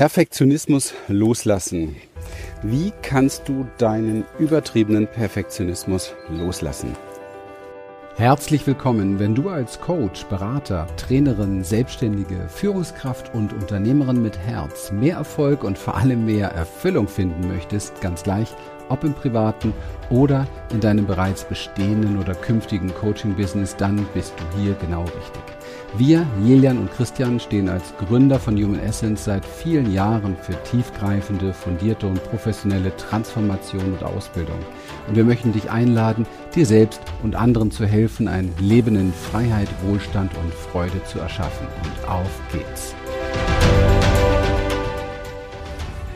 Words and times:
Perfektionismus 0.00 0.94
loslassen. 1.08 1.94
Wie 2.62 2.90
kannst 3.02 3.46
du 3.46 3.66
deinen 3.76 4.24
übertriebenen 4.38 5.06
Perfektionismus 5.06 6.14
loslassen? 6.30 6.96
Herzlich 8.16 8.66
willkommen, 8.66 9.18
wenn 9.18 9.34
du 9.34 9.50
als 9.50 9.78
Coach, 9.78 10.24
Berater, 10.24 10.86
Trainerin, 10.96 11.62
Selbstständige, 11.62 12.48
Führungskraft 12.48 13.34
und 13.34 13.52
Unternehmerin 13.52 14.22
mit 14.22 14.38
Herz 14.38 14.90
mehr 14.90 15.16
Erfolg 15.16 15.64
und 15.64 15.76
vor 15.76 15.96
allem 15.96 16.24
mehr 16.24 16.48
Erfüllung 16.48 17.06
finden 17.06 17.46
möchtest, 17.46 18.00
ganz 18.00 18.22
gleich, 18.22 18.48
ob 18.90 19.04
im 19.04 19.14
privaten 19.14 19.72
oder 20.10 20.46
in 20.72 20.80
deinem 20.80 21.06
bereits 21.06 21.44
bestehenden 21.44 22.18
oder 22.18 22.34
künftigen 22.34 22.92
Coaching-Business, 22.94 23.76
dann 23.76 24.06
bist 24.12 24.34
du 24.36 24.60
hier 24.60 24.74
genau 24.74 25.02
richtig. 25.02 25.42
Wir, 25.96 26.24
Jelian 26.44 26.78
und 26.78 26.92
Christian, 26.92 27.40
stehen 27.40 27.68
als 27.68 27.94
Gründer 27.96 28.38
von 28.38 28.54
Human 28.54 28.78
Essence 28.78 29.24
seit 29.24 29.44
vielen 29.44 29.92
Jahren 29.92 30.36
für 30.36 30.54
tiefgreifende, 30.62 31.52
fundierte 31.52 32.06
und 32.06 32.22
professionelle 32.30 32.96
Transformation 32.96 33.94
und 33.94 34.04
Ausbildung. 34.04 34.58
Und 35.08 35.16
wir 35.16 35.24
möchten 35.24 35.52
dich 35.52 35.68
einladen, 35.70 36.26
dir 36.54 36.64
selbst 36.64 37.00
und 37.24 37.34
anderen 37.34 37.72
zu 37.72 37.86
helfen, 37.86 38.28
ein 38.28 38.52
Leben 38.60 38.94
in 38.94 39.12
Freiheit, 39.12 39.68
Wohlstand 39.84 40.30
und 40.36 40.54
Freude 40.54 41.02
zu 41.04 41.18
erschaffen. 41.18 41.66
Und 41.82 42.08
auf 42.08 42.40
geht's. 42.52 42.94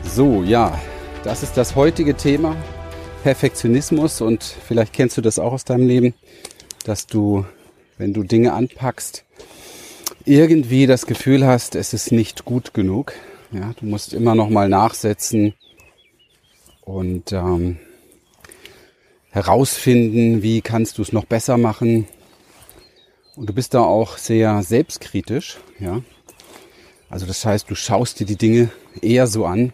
So, 0.03 0.41
ja, 0.43 0.79
das 1.25 1.43
ist 1.43 1.57
das 1.57 1.75
heutige 1.75 2.15
Thema. 2.15 2.55
Perfektionismus 3.25 4.21
und 4.21 4.43
vielleicht 4.43 4.93
kennst 4.93 5.17
du 5.17 5.21
das 5.21 5.39
auch 5.39 5.53
aus 5.53 5.65
deinem 5.65 5.87
Leben, 5.87 6.13
dass 6.83 7.07
du, 7.07 7.43
wenn 7.97 8.13
du 8.13 8.21
Dinge 8.21 8.53
anpackst, 8.53 9.25
irgendwie 10.25 10.85
das 10.85 11.07
Gefühl 11.07 11.43
hast, 11.43 11.73
es 11.73 11.95
ist 11.95 12.11
nicht 12.11 12.45
gut 12.45 12.75
genug. 12.75 13.13
Ja, 13.51 13.73
du 13.79 13.87
musst 13.87 14.13
immer 14.13 14.35
noch 14.35 14.49
mal 14.49 14.69
nachsetzen 14.69 15.55
und 16.81 17.31
ähm, 17.31 17.79
herausfinden, 19.31 20.43
wie 20.43 20.61
kannst 20.61 20.99
du 20.99 21.01
es 21.01 21.11
noch 21.11 21.25
besser 21.25 21.57
machen. 21.57 22.07
Und 23.35 23.49
du 23.49 23.53
bist 23.53 23.73
da 23.73 23.81
auch 23.81 24.19
sehr 24.19 24.61
selbstkritisch. 24.61 25.57
Ja, 25.79 26.03
also 27.09 27.25
das 27.25 27.43
heißt, 27.43 27.71
du 27.71 27.73
schaust 27.73 28.19
dir 28.19 28.27
die 28.27 28.37
Dinge 28.37 28.69
eher 29.01 29.25
so 29.25 29.47
an 29.47 29.73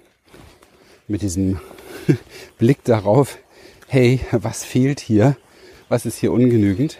mit 1.10 1.22
diesem 1.22 1.60
Blick 2.58 2.86
darauf, 2.86 3.38
hey, 3.92 4.22
was 4.32 4.64
fehlt 4.64 5.02
hier? 5.02 5.36
Was 5.90 6.06
ist 6.06 6.18
hier 6.18 6.32
ungenügend? 6.32 6.98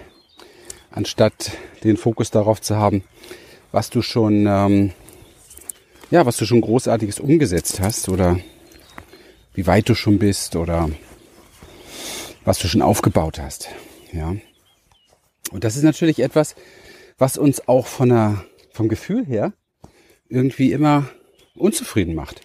Anstatt 0.90 1.52
den 1.86 1.96
Fokus 1.96 2.32
darauf 2.32 2.60
zu 2.60 2.76
haben, 2.76 3.06
was 3.72 3.90
du 3.90 4.02
schon, 4.02 4.46
ähm, 4.46 4.92
ja, 6.10 6.26
was 6.26 6.36
du 6.36 6.46
schon 6.46 6.60
großartiges 6.60 7.22
umgesetzt 7.22 7.80
hast 7.80 8.10
oder 8.10 8.42
wie 9.54 9.68
weit 9.68 9.88
du 9.88 9.96
schon 9.96 10.20
bist 10.20 10.58
oder 10.58 10.90
was 12.44 12.60
du 12.60 12.68
schon 12.68 12.82
aufgebaut 12.82 13.40
hast. 13.40 13.70
Ja. 14.12 14.36
Und 15.54 15.64
das 15.64 15.78
ist 15.78 15.84
natürlich 15.84 16.20
etwas, 16.20 16.56
was 17.18 17.38
uns 17.38 17.70
auch 17.70 17.88
von 17.88 18.10
der, 18.10 18.44
vom 18.74 18.90
Gefühl 18.90 19.26
her 19.26 19.54
irgendwie 20.28 20.74
immer 20.74 21.08
unzufrieden 21.56 22.16
macht. 22.16 22.42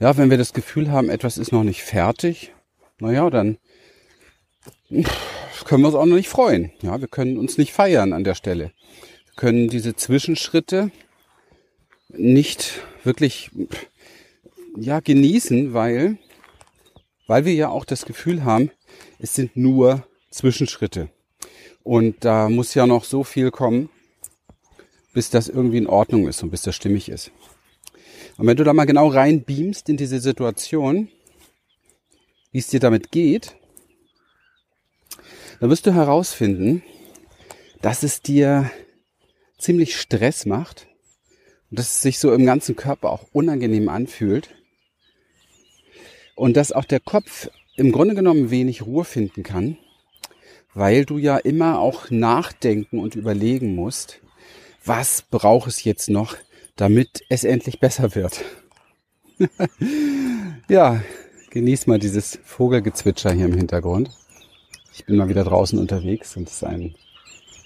Ja, 0.00 0.16
wenn 0.16 0.30
wir 0.30 0.38
das 0.38 0.54
Gefühl 0.54 0.90
haben, 0.90 1.08
etwas 1.08 1.38
ist 1.38 1.52
noch 1.52 1.62
nicht 1.62 1.84
fertig, 1.84 2.50
naja, 3.00 3.30
dann 3.30 3.58
können 5.64 5.82
wir 5.82 5.88
uns 5.88 5.96
auch 5.96 6.06
noch 6.06 6.16
nicht 6.16 6.28
freuen. 6.28 6.72
Ja, 6.82 7.00
wir 7.00 7.08
können 7.08 7.38
uns 7.38 7.58
nicht 7.58 7.72
feiern 7.72 8.12
an 8.12 8.24
der 8.24 8.34
Stelle 8.34 8.72
können 9.36 9.68
diese 9.68 9.96
Zwischenschritte 9.96 10.90
nicht 12.08 12.80
wirklich 13.02 13.50
ja 14.76 15.00
genießen, 15.00 15.74
weil 15.74 16.18
weil 17.26 17.44
wir 17.44 17.54
ja 17.54 17.70
auch 17.70 17.86
das 17.86 18.04
Gefühl 18.04 18.44
haben, 18.44 18.70
es 19.18 19.34
sind 19.34 19.56
nur 19.56 20.06
Zwischenschritte 20.30 21.08
und 21.82 22.24
da 22.24 22.48
muss 22.48 22.74
ja 22.74 22.86
noch 22.86 23.04
so 23.04 23.24
viel 23.24 23.50
kommen, 23.50 23.88
bis 25.14 25.30
das 25.30 25.48
irgendwie 25.48 25.78
in 25.78 25.86
Ordnung 25.86 26.28
ist 26.28 26.42
und 26.42 26.50
bis 26.50 26.62
das 26.62 26.76
stimmig 26.76 27.08
ist. 27.08 27.30
Und 28.36 28.46
wenn 28.46 28.56
du 28.56 28.64
da 28.64 28.74
mal 28.74 28.84
genau 28.84 29.08
reinbeamst 29.08 29.88
in 29.88 29.96
diese 29.96 30.20
Situation, 30.20 31.08
wie 32.54 32.60
es 32.60 32.68
dir 32.68 32.78
damit 32.78 33.10
geht, 33.10 33.56
dann 35.58 35.70
wirst 35.70 35.86
du 35.86 35.92
herausfinden, 35.92 36.84
dass 37.82 38.04
es 38.04 38.22
dir 38.22 38.70
ziemlich 39.58 39.96
Stress 39.96 40.46
macht 40.46 40.86
und 41.70 41.80
dass 41.80 41.88
es 41.88 42.02
sich 42.02 42.20
so 42.20 42.32
im 42.32 42.46
ganzen 42.46 42.76
Körper 42.76 43.10
auch 43.10 43.24
unangenehm 43.32 43.88
anfühlt 43.88 44.50
und 46.36 46.56
dass 46.56 46.70
auch 46.70 46.84
der 46.84 47.00
Kopf 47.00 47.50
im 47.74 47.90
Grunde 47.90 48.14
genommen 48.14 48.52
wenig 48.52 48.82
Ruhe 48.82 49.04
finden 49.04 49.42
kann, 49.42 49.76
weil 50.74 51.04
du 51.04 51.18
ja 51.18 51.38
immer 51.38 51.80
auch 51.80 52.08
nachdenken 52.10 53.00
und 53.00 53.16
überlegen 53.16 53.74
musst, 53.74 54.20
was 54.84 55.22
braucht 55.22 55.66
es 55.66 55.82
jetzt 55.82 56.08
noch, 56.08 56.36
damit 56.76 57.24
es 57.28 57.42
endlich 57.42 57.80
besser 57.80 58.14
wird. 58.14 58.44
ja, 60.68 61.02
genieß 61.54 61.86
mal 61.86 62.00
dieses 62.00 62.40
Vogelgezwitscher 62.42 63.30
hier 63.30 63.46
im 63.46 63.54
Hintergrund. 63.54 64.10
Ich 64.92 65.04
bin 65.06 65.14
mal 65.16 65.28
wieder 65.28 65.44
draußen 65.44 65.78
unterwegs 65.78 66.36
und 66.36 66.48
es 66.48 66.54
ist 66.54 66.64
ein 66.64 66.96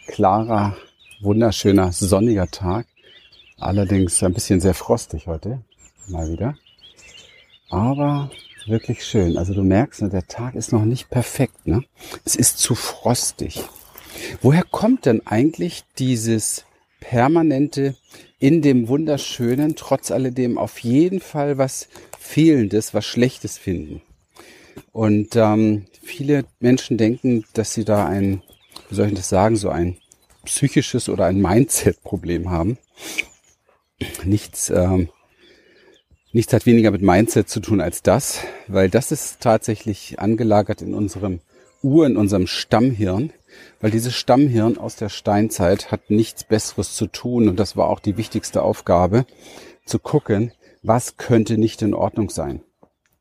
klarer 0.06 0.76
wunderschöner 1.22 1.90
sonniger 1.90 2.48
Tag. 2.48 2.86
Allerdings 3.58 4.22
ein 4.22 4.34
bisschen 4.34 4.60
sehr 4.60 4.74
frostig 4.74 5.26
heute. 5.26 5.62
Mal 6.06 6.30
wieder. 6.30 6.58
Aber 7.70 8.30
wirklich 8.66 9.06
schön. 9.06 9.38
Also 9.38 9.54
du 9.54 9.62
merkst, 9.62 10.02
ne, 10.02 10.10
der 10.10 10.26
Tag 10.26 10.54
ist 10.54 10.70
noch 10.70 10.84
nicht 10.84 11.08
perfekt. 11.08 11.66
Ne? 11.66 11.82
Es 12.26 12.36
ist 12.36 12.58
zu 12.58 12.74
frostig. 12.74 13.64
Woher 14.42 14.64
kommt 14.64 15.06
denn 15.06 15.26
eigentlich 15.26 15.84
dieses 15.98 16.66
permanente 17.00 17.96
in 18.38 18.60
dem 18.60 18.88
wunderschönen, 18.88 19.76
trotz 19.76 20.10
alledem 20.10 20.58
auf 20.58 20.78
jeden 20.80 21.20
Fall 21.20 21.56
was 21.56 21.88
Fehlendes, 22.28 22.92
was 22.92 23.06
Schlechtes 23.06 23.56
finden? 23.56 24.02
Und 24.92 25.34
ähm, 25.34 25.86
viele 26.02 26.44
Menschen 26.60 26.98
denken, 26.98 27.44
dass 27.54 27.72
sie 27.72 27.86
da 27.86 28.06
ein, 28.06 28.42
wie 28.90 28.94
soll 28.94 29.08
ich 29.08 29.14
das 29.14 29.30
sagen, 29.30 29.56
so 29.56 29.70
ein 29.70 29.96
psychisches 30.44 31.08
oder 31.08 31.24
ein 31.24 31.40
Mindset-Problem 31.40 32.50
haben. 32.50 32.76
Nichts, 34.24 34.68
ähm, 34.68 35.08
nichts 36.32 36.52
hat 36.52 36.66
weniger 36.66 36.90
mit 36.90 37.00
Mindset 37.00 37.48
zu 37.48 37.60
tun 37.60 37.80
als 37.80 38.02
das, 38.02 38.40
weil 38.66 38.90
das 38.90 39.10
ist 39.10 39.40
tatsächlich 39.40 40.20
angelagert 40.20 40.82
in 40.82 40.92
unserem 40.92 41.40
Ur, 41.82 42.06
in 42.06 42.18
unserem 42.18 42.46
Stammhirn, 42.46 43.32
weil 43.80 43.90
dieses 43.90 44.14
Stammhirn 44.14 44.76
aus 44.76 44.96
der 44.96 45.08
Steinzeit 45.08 45.90
hat 45.90 46.10
nichts 46.10 46.44
Besseres 46.44 46.94
zu 46.94 47.06
tun 47.06 47.48
und 47.48 47.58
das 47.58 47.74
war 47.76 47.88
auch 47.88 48.00
die 48.00 48.18
wichtigste 48.18 48.62
Aufgabe, 48.62 49.24
zu 49.86 49.98
gucken, 49.98 50.52
was 50.88 51.18
könnte 51.18 51.58
nicht 51.58 51.82
in 51.82 51.94
Ordnung 51.94 52.30
sein. 52.30 52.62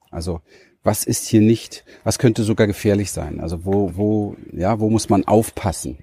Also 0.10 0.42
was 0.84 1.04
ist 1.04 1.28
hier 1.28 1.42
nicht, 1.42 1.84
was 2.06 2.18
könnte 2.18 2.44
sogar 2.44 2.66
gefährlich 2.66 3.12
sein? 3.12 3.42
Also 3.42 3.66
wo, 3.66 3.92
wo, 3.98 4.38
ja, 4.54 4.80
wo 4.80 4.90
muss 4.90 5.10
man 5.10 5.26
aufpassen? 5.26 6.00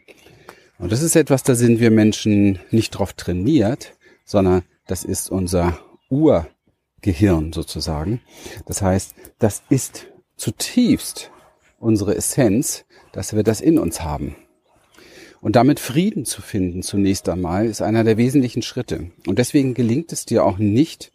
Und 0.78 0.92
das 0.92 1.00
ist 1.00 1.16
etwas, 1.16 1.42
da 1.42 1.54
sind 1.54 1.80
wir 1.80 1.90
Menschen 1.90 2.58
nicht 2.70 2.90
drauf 2.90 3.14
trainiert, 3.14 3.94
sondern 4.26 4.62
das 4.86 5.04
ist 5.04 5.30
unser 5.30 5.78
Urgehirn 6.10 7.54
sozusagen. 7.54 8.20
Das 8.66 8.82
heißt, 8.82 9.14
das 9.38 9.62
ist 9.70 10.06
zutiefst 10.36 11.30
unsere 11.78 12.14
Essenz, 12.14 12.84
dass 13.12 13.34
wir 13.34 13.42
das 13.42 13.62
in 13.62 13.78
uns 13.78 14.02
haben. 14.02 14.36
Und 15.44 15.56
damit 15.56 15.78
Frieden 15.78 16.24
zu 16.24 16.40
finden 16.40 16.82
zunächst 16.82 17.28
einmal 17.28 17.66
ist 17.66 17.82
einer 17.82 18.02
der 18.02 18.16
wesentlichen 18.16 18.62
Schritte. 18.62 19.10
Und 19.26 19.38
deswegen 19.38 19.74
gelingt 19.74 20.10
es 20.10 20.24
dir 20.24 20.42
auch 20.42 20.56
nicht, 20.56 21.12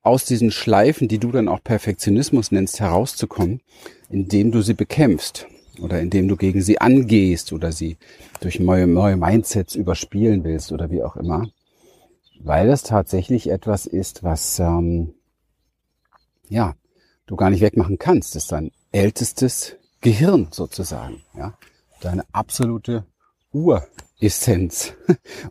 aus 0.00 0.24
diesen 0.24 0.52
Schleifen, 0.52 1.08
die 1.08 1.18
du 1.18 1.32
dann 1.32 1.48
auch 1.48 1.60
Perfektionismus 1.64 2.52
nennst, 2.52 2.78
herauszukommen, 2.78 3.62
indem 4.10 4.52
du 4.52 4.62
sie 4.62 4.74
bekämpfst 4.74 5.48
oder 5.80 6.00
indem 6.00 6.28
du 6.28 6.36
gegen 6.36 6.62
sie 6.62 6.80
angehst 6.80 7.52
oder 7.52 7.72
sie 7.72 7.96
durch 8.40 8.60
neue, 8.60 8.86
neue 8.86 9.16
Mindsets 9.16 9.74
überspielen 9.74 10.44
willst 10.44 10.70
oder 10.70 10.92
wie 10.92 11.02
auch 11.02 11.16
immer, 11.16 11.48
weil 12.38 12.68
das 12.68 12.84
tatsächlich 12.84 13.50
etwas 13.50 13.86
ist, 13.86 14.22
was 14.22 14.60
ähm, 14.60 15.14
ja 16.48 16.76
du 17.26 17.34
gar 17.34 17.50
nicht 17.50 17.60
wegmachen 17.60 17.98
kannst. 17.98 18.36
Das 18.36 18.44
ist 18.44 18.52
dein 18.52 18.70
ältestes 18.92 19.74
Gehirn 20.00 20.46
sozusagen, 20.52 21.24
ja, 21.36 21.58
deine 22.00 22.22
absolute 22.30 23.04
Ur 23.54 23.86
Essenz. 24.20 24.94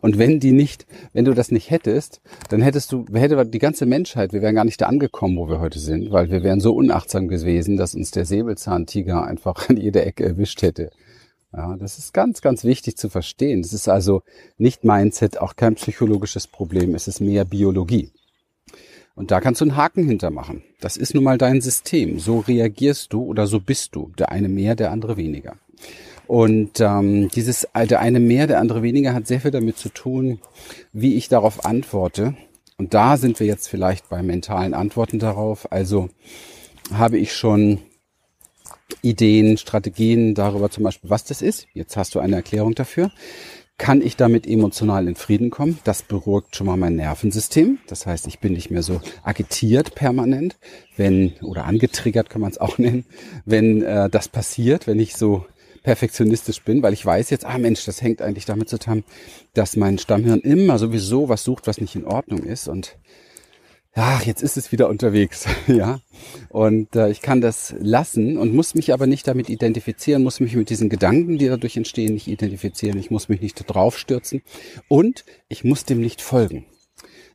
Und 0.00 0.18
wenn 0.18 0.40
die 0.40 0.52
nicht, 0.52 0.86
wenn 1.12 1.24
du 1.24 1.32
das 1.32 1.50
nicht 1.50 1.70
hättest, 1.70 2.20
dann 2.48 2.62
hättest 2.62 2.92
du, 2.92 3.06
hätte 3.12 3.44
die 3.46 3.58
ganze 3.58 3.86
Menschheit, 3.86 4.32
wir 4.32 4.42
wären 4.42 4.54
gar 4.54 4.64
nicht 4.64 4.80
da 4.80 4.86
angekommen, 4.86 5.36
wo 5.36 5.48
wir 5.48 5.60
heute 5.60 5.78
sind, 5.78 6.10
weil 6.10 6.30
wir 6.30 6.42
wären 6.42 6.60
so 6.60 6.74
unachtsam 6.74 7.28
gewesen, 7.28 7.76
dass 7.76 7.94
uns 7.94 8.10
der 8.10 8.26
Säbelzahntiger 8.26 9.24
einfach 9.24 9.68
an 9.68 9.76
jeder 9.76 10.06
Ecke 10.06 10.24
erwischt 10.24 10.62
hätte. 10.62 10.90
Ja, 11.52 11.76
das 11.76 11.98
ist 11.98 12.12
ganz, 12.12 12.40
ganz 12.40 12.64
wichtig 12.64 12.96
zu 12.96 13.08
verstehen. 13.08 13.62
Das 13.62 13.72
ist 13.72 13.88
also 13.88 14.22
nicht 14.58 14.82
Mindset, 14.82 15.40
auch 15.40 15.54
kein 15.56 15.76
psychologisches 15.76 16.48
Problem, 16.48 16.94
es 16.94 17.06
ist 17.06 17.20
mehr 17.20 17.44
Biologie. 17.44 18.10
Und 19.14 19.30
da 19.30 19.40
kannst 19.40 19.60
du 19.60 19.66
einen 19.66 19.76
Haken 19.76 20.04
hintermachen. 20.04 20.64
Das 20.80 20.96
ist 20.96 21.14
nun 21.14 21.22
mal 21.22 21.38
dein 21.38 21.60
System. 21.60 22.18
So 22.18 22.40
reagierst 22.40 23.12
du 23.12 23.22
oder 23.22 23.46
so 23.46 23.60
bist 23.60 23.94
du. 23.94 24.10
Der 24.18 24.32
eine 24.32 24.48
mehr, 24.48 24.74
der 24.74 24.90
andere 24.90 25.16
weniger. 25.16 25.54
Und 26.26 26.80
ähm, 26.80 27.28
dieses 27.28 27.68
der 27.74 28.00
eine 28.00 28.20
mehr, 28.20 28.46
der 28.46 28.60
andere 28.60 28.82
weniger 28.82 29.14
hat 29.14 29.26
sehr 29.26 29.40
viel 29.40 29.50
damit 29.50 29.78
zu 29.78 29.88
tun, 29.88 30.40
wie 30.92 31.14
ich 31.14 31.28
darauf 31.28 31.64
antworte. 31.64 32.34
Und 32.76 32.94
da 32.94 33.16
sind 33.16 33.38
wir 33.40 33.46
jetzt 33.46 33.68
vielleicht 33.68 34.08
bei 34.08 34.22
mentalen 34.22 34.74
Antworten 34.74 35.18
darauf. 35.18 35.70
Also 35.70 36.08
habe 36.92 37.18
ich 37.18 37.34
schon 37.34 37.78
Ideen, 39.02 39.56
Strategien 39.58 40.34
darüber 40.34 40.70
zum 40.70 40.84
Beispiel, 40.84 41.10
was 41.10 41.24
das 41.24 41.42
ist. 41.42 41.66
Jetzt 41.72 41.96
hast 41.96 42.14
du 42.14 42.20
eine 42.20 42.36
Erklärung 42.36 42.74
dafür. 42.74 43.10
Kann 43.76 44.00
ich 44.02 44.16
damit 44.16 44.46
emotional 44.46 45.08
in 45.08 45.16
Frieden 45.16 45.50
kommen? 45.50 45.80
Das 45.82 46.02
beruhigt 46.02 46.54
schon 46.54 46.68
mal 46.68 46.76
mein 46.76 46.94
Nervensystem. 46.94 47.78
Das 47.88 48.06
heißt, 48.06 48.28
ich 48.28 48.38
bin 48.38 48.52
nicht 48.52 48.70
mehr 48.70 48.84
so 48.84 49.00
agitiert 49.24 49.96
permanent, 49.96 50.56
wenn, 50.96 51.32
oder 51.42 51.64
angetriggert 51.64 52.30
kann 52.30 52.40
man 52.40 52.52
es 52.52 52.58
auch 52.58 52.78
nennen, 52.78 53.04
wenn 53.44 53.82
äh, 53.82 54.08
das 54.08 54.28
passiert, 54.28 54.86
wenn 54.86 55.00
ich 55.00 55.16
so 55.16 55.44
perfektionistisch 55.84 56.62
bin, 56.62 56.82
weil 56.82 56.92
ich 56.92 57.06
weiß 57.06 57.30
jetzt, 57.30 57.44
ah 57.44 57.58
Mensch, 57.58 57.84
das 57.84 58.02
hängt 58.02 58.20
eigentlich 58.20 58.46
damit 58.46 58.68
zusammen, 58.68 59.04
dass 59.52 59.76
mein 59.76 59.98
Stammhirn 59.98 60.40
immer 60.40 60.78
sowieso 60.78 61.28
was 61.28 61.44
sucht, 61.44 61.68
was 61.68 61.80
nicht 61.80 61.94
in 61.94 62.04
Ordnung 62.04 62.40
ist 62.40 62.66
und 62.66 62.98
ja, 63.96 64.20
jetzt 64.24 64.42
ist 64.42 64.56
es 64.56 64.72
wieder 64.72 64.88
unterwegs, 64.88 65.46
ja. 65.68 66.00
Und 66.48 66.96
äh, 66.96 67.10
ich 67.10 67.20
kann 67.20 67.40
das 67.40 67.76
lassen 67.78 68.38
und 68.38 68.52
muss 68.52 68.74
mich 68.74 68.92
aber 68.92 69.06
nicht 69.06 69.28
damit 69.28 69.48
identifizieren, 69.48 70.24
muss 70.24 70.40
mich 70.40 70.56
mit 70.56 70.68
diesen 70.68 70.88
Gedanken, 70.88 71.38
die 71.38 71.46
dadurch 71.46 71.76
entstehen, 71.76 72.14
nicht 72.14 72.26
identifizieren. 72.26 72.98
Ich 72.98 73.12
muss 73.12 73.28
mich 73.28 73.40
nicht 73.40 73.54
drauf 73.68 73.96
stürzen 73.96 74.42
und 74.88 75.24
ich 75.48 75.62
muss 75.62 75.84
dem 75.84 76.00
nicht 76.00 76.22
folgen. 76.22 76.66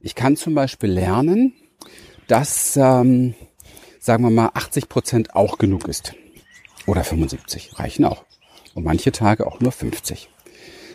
Ich 0.01 0.16
kann 0.16 0.36
zum 0.36 0.54
Beispiel 0.54 0.90
lernen, 0.90 1.54
dass, 2.28 2.75
ähm, 2.75 3.36
sagen 4.00 4.24
wir 4.24 4.30
mal, 4.30 4.51
80 4.54 4.90
Prozent 4.90 5.36
auch 5.36 5.60
genug 5.60 5.88
ist. 5.88 6.13
Oder 6.88 7.06
75 7.06 7.80
reichen 7.80 8.04
auch. 8.04 8.25
Und 8.79 8.85
manche 8.85 9.11
Tage 9.11 9.45
auch 9.45 9.59
nur 9.59 9.73
50. 9.73 10.29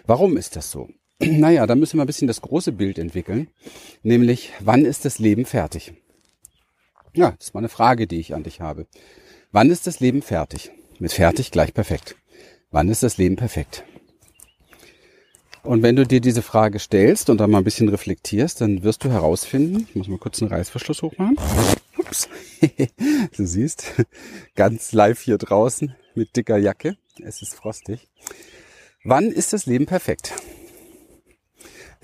Warum 0.06 0.38
ist 0.38 0.56
das 0.56 0.70
so? 0.70 0.88
Naja, 1.20 1.66
da 1.66 1.74
müssen 1.74 1.98
wir 1.98 2.04
ein 2.04 2.06
bisschen 2.06 2.26
das 2.26 2.40
große 2.40 2.72
Bild 2.72 2.98
entwickeln, 2.98 3.48
nämlich 4.02 4.52
wann 4.60 4.86
ist 4.86 5.04
das 5.04 5.18
Leben 5.18 5.44
fertig? 5.44 5.92
Ja, 7.12 7.32
das 7.32 7.48
ist 7.48 7.54
mal 7.54 7.60
eine 7.60 7.68
Frage, 7.68 8.06
die 8.06 8.18
ich 8.18 8.34
an 8.34 8.42
dich 8.42 8.62
habe. 8.62 8.86
Wann 9.52 9.68
ist 9.68 9.86
das 9.86 10.00
Leben 10.00 10.22
fertig? 10.22 10.70
Mit 10.98 11.12
fertig 11.12 11.50
gleich 11.50 11.74
perfekt. 11.74 12.16
Wann 12.70 12.88
ist 12.88 13.02
das 13.02 13.18
Leben 13.18 13.36
perfekt? 13.36 13.84
Und 15.62 15.82
wenn 15.82 15.96
du 15.96 16.06
dir 16.06 16.22
diese 16.22 16.40
Frage 16.40 16.78
stellst 16.78 17.28
und 17.28 17.36
dann 17.36 17.50
mal 17.50 17.58
ein 17.58 17.64
bisschen 17.64 17.90
reflektierst, 17.90 18.62
dann 18.62 18.82
wirst 18.82 19.04
du 19.04 19.10
herausfinden, 19.10 19.86
ich 19.90 19.94
muss 19.94 20.08
mal 20.08 20.18
kurz 20.18 20.40
einen 20.40 20.50
Reißverschluss 20.50 21.02
hochmachen. 21.02 21.36
Ups. 21.98 22.30
du 23.36 23.46
siehst, 23.46 23.92
ganz 24.54 24.92
live 24.92 25.20
hier 25.20 25.36
draußen 25.36 25.94
mit 26.14 26.34
dicker 26.34 26.56
Jacke. 26.56 26.96
Es 27.22 27.42
ist 27.42 27.54
frostig. 27.54 28.08
Wann 29.04 29.30
ist 29.30 29.52
das 29.52 29.66
Leben 29.66 29.86
perfekt? 29.86 30.34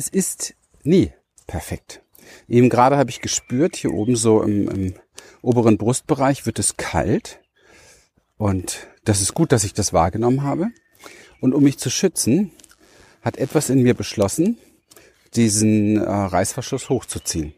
es 0.00 0.08
ist 0.08 0.54
nie 0.82 1.12
perfekt. 1.46 2.02
Eben 2.48 2.70
gerade 2.70 2.96
habe 2.96 3.10
ich 3.10 3.20
gespürt, 3.20 3.76
hier 3.76 3.92
oben 3.92 4.16
so 4.16 4.42
im, 4.42 4.66
im 4.70 4.94
oberen 5.42 5.76
Brustbereich 5.76 6.46
wird 6.46 6.58
es 6.58 6.78
kalt. 6.78 7.40
Und 8.38 8.86
das 9.04 9.20
ist 9.20 9.34
gut, 9.34 9.52
dass 9.52 9.64
ich 9.64 9.74
das 9.74 9.92
wahrgenommen 9.92 10.42
habe. 10.42 10.68
Und 11.42 11.52
um 11.52 11.62
mich 11.62 11.78
zu 11.78 11.90
schützen, 11.90 12.50
hat 13.20 13.36
etwas 13.36 13.68
in 13.68 13.82
mir 13.82 13.92
beschlossen, 13.92 14.56
diesen 15.34 15.98
äh, 15.98 16.08
Reißverschluss 16.08 16.88
hochzuziehen. 16.88 17.52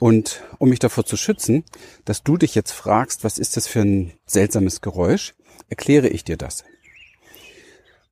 Und 0.00 0.42
um 0.58 0.70
mich 0.70 0.80
davor 0.80 1.04
zu 1.04 1.16
schützen, 1.16 1.64
dass 2.04 2.24
du 2.24 2.36
dich 2.36 2.56
jetzt 2.56 2.72
fragst, 2.72 3.22
was 3.22 3.38
ist 3.38 3.56
das 3.56 3.68
für 3.68 3.82
ein 3.82 4.12
seltsames 4.26 4.80
Geräusch, 4.80 5.34
erkläre 5.68 6.08
ich 6.08 6.24
dir 6.24 6.36
das. 6.36 6.64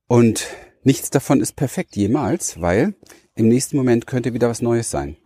Und 0.07 0.47
Nichts 0.87 1.09
davon 1.09 1.41
ist 1.41 1.57
perfekt 1.57 1.97
jemals, 1.97 2.61
weil 2.61 2.95
im 3.35 3.49
nächsten 3.49 3.75
Moment 3.75 4.07
könnte 4.07 4.33
wieder 4.33 4.47
was 4.47 4.61
Neues 4.61 4.89
sein. 4.89 5.17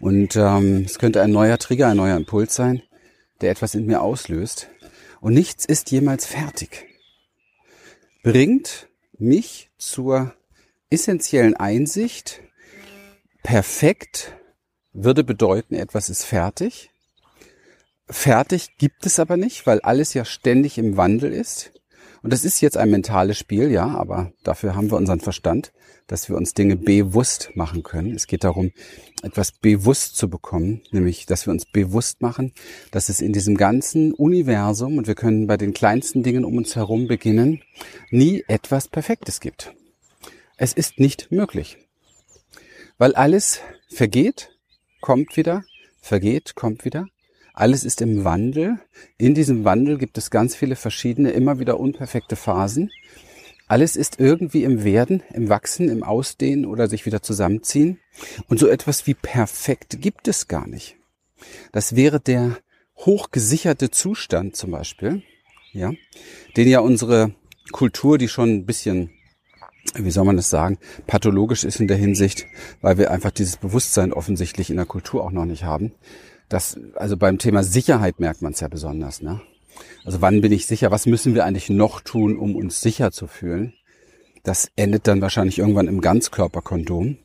Und 0.00 0.34
ähm, 0.34 0.82
es 0.86 0.98
könnte 0.98 1.22
ein 1.22 1.30
neuer 1.30 1.56
Trigger, 1.56 1.86
ein 1.86 1.98
neuer 1.98 2.16
Impuls 2.16 2.56
sein, 2.56 2.82
der 3.40 3.52
etwas 3.52 3.76
in 3.76 3.86
mir 3.86 4.02
auslöst. 4.02 4.66
Und 5.20 5.34
nichts 5.34 5.64
ist 5.64 5.92
jemals 5.92 6.26
fertig. 6.26 6.88
Bringt 8.24 8.88
mich 9.18 9.70
zur 9.78 10.34
essentiellen 10.90 11.54
Einsicht, 11.54 12.40
perfekt 13.44 14.36
würde 14.92 15.22
bedeuten, 15.22 15.76
etwas 15.76 16.08
ist 16.08 16.24
fertig. 16.24 16.90
Fertig 18.08 18.76
gibt 18.78 19.06
es 19.06 19.18
aber 19.18 19.36
nicht, 19.36 19.66
weil 19.66 19.80
alles 19.80 20.14
ja 20.14 20.24
ständig 20.24 20.78
im 20.78 20.96
Wandel 20.96 21.32
ist. 21.32 21.72
Und 22.22 22.32
das 22.32 22.44
ist 22.44 22.60
jetzt 22.60 22.76
ein 22.76 22.90
mentales 22.90 23.38
Spiel, 23.38 23.70
ja, 23.70 23.86
aber 23.88 24.32
dafür 24.44 24.76
haben 24.76 24.90
wir 24.90 24.96
unseren 24.96 25.20
Verstand, 25.20 25.72
dass 26.06 26.28
wir 26.28 26.36
uns 26.36 26.54
Dinge 26.54 26.76
bewusst 26.76 27.50
machen 27.54 27.82
können. 27.82 28.14
Es 28.14 28.28
geht 28.28 28.44
darum, 28.44 28.70
etwas 29.22 29.50
bewusst 29.52 30.16
zu 30.16 30.28
bekommen, 30.28 30.82
nämlich, 30.92 31.26
dass 31.26 31.46
wir 31.46 31.52
uns 31.52 31.64
bewusst 31.64 32.20
machen, 32.20 32.52
dass 32.92 33.08
es 33.08 33.20
in 33.20 33.32
diesem 33.32 33.56
ganzen 33.56 34.12
Universum, 34.12 34.98
und 34.98 35.08
wir 35.08 35.16
können 35.16 35.46
bei 35.48 35.56
den 35.56 35.72
kleinsten 35.72 36.22
Dingen 36.22 36.44
um 36.44 36.56
uns 36.56 36.76
herum 36.76 37.08
beginnen, 37.08 37.62
nie 38.10 38.44
etwas 38.46 38.88
Perfektes 38.88 39.40
gibt. 39.40 39.74
Es 40.56 40.72
ist 40.72 41.00
nicht 41.00 41.32
möglich. 41.32 41.78
Weil 42.98 43.14
alles 43.14 43.60
vergeht, 43.88 44.50
kommt 45.00 45.36
wieder, 45.36 45.64
vergeht, 46.00 46.54
kommt 46.54 46.84
wieder. 46.84 47.06
Alles 47.52 47.84
ist 47.84 48.00
im 48.00 48.24
Wandel. 48.24 48.78
In 49.18 49.34
diesem 49.34 49.64
Wandel 49.64 49.98
gibt 49.98 50.16
es 50.18 50.30
ganz 50.30 50.56
viele 50.56 50.76
verschiedene, 50.76 51.30
immer 51.32 51.58
wieder 51.58 51.78
unperfekte 51.78 52.36
Phasen. 52.36 52.90
Alles 53.68 53.96
ist 53.96 54.20
irgendwie 54.20 54.64
im 54.64 54.84
Werden, 54.84 55.22
im 55.32 55.48
Wachsen, 55.48 55.88
im 55.88 56.02
Ausdehnen 56.02 56.66
oder 56.66 56.88
sich 56.88 57.06
wieder 57.06 57.22
zusammenziehen. 57.22 57.98
Und 58.48 58.58
so 58.58 58.68
etwas 58.68 59.06
wie 59.06 59.14
perfekt 59.14 60.00
gibt 60.00 60.28
es 60.28 60.48
gar 60.48 60.66
nicht. 60.66 60.96
Das 61.72 61.96
wäre 61.96 62.20
der 62.20 62.58
hochgesicherte 62.96 63.90
Zustand 63.90 64.56
zum 64.56 64.70
Beispiel, 64.70 65.22
ja, 65.72 65.92
den 66.56 66.68
ja 66.68 66.80
unsere 66.80 67.34
Kultur, 67.72 68.18
die 68.18 68.28
schon 68.28 68.50
ein 68.50 68.66
bisschen, 68.66 69.10
wie 69.94 70.10
soll 70.10 70.24
man 70.24 70.36
das 70.36 70.50
sagen, 70.50 70.78
pathologisch 71.06 71.64
ist 71.64 71.80
in 71.80 71.88
der 71.88 71.96
Hinsicht, 71.96 72.46
weil 72.80 72.98
wir 72.98 73.10
einfach 73.10 73.30
dieses 73.30 73.56
Bewusstsein 73.56 74.12
offensichtlich 74.12 74.70
in 74.70 74.76
der 74.76 74.86
Kultur 74.86 75.24
auch 75.24 75.32
noch 75.32 75.46
nicht 75.46 75.64
haben, 75.64 75.92
das, 76.52 76.78
also 76.96 77.16
beim 77.16 77.38
Thema 77.38 77.62
Sicherheit 77.62 78.20
merkt 78.20 78.42
man 78.42 78.52
es 78.52 78.60
ja 78.60 78.68
besonders. 78.68 79.22
Ne? 79.22 79.40
Also 80.04 80.20
wann 80.20 80.40
bin 80.40 80.52
ich 80.52 80.66
sicher? 80.66 80.90
Was 80.90 81.06
müssen 81.06 81.34
wir 81.34 81.44
eigentlich 81.44 81.70
noch 81.70 82.00
tun, 82.00 82.36
um 82.36 82.56
uns 82.56 82.80
sicher 82.80 83.10
zu 83.10 83.26
fühlen? 83.26 83.72
Das 84.42 84.70
endet 84.76 85.06
dann 85.06 85.22
wahrscheinlich 85.22 85.58
irgendwann 85.58 85.88
im 85.88 86.00
Ganzkörperkondom. 86.00 87.16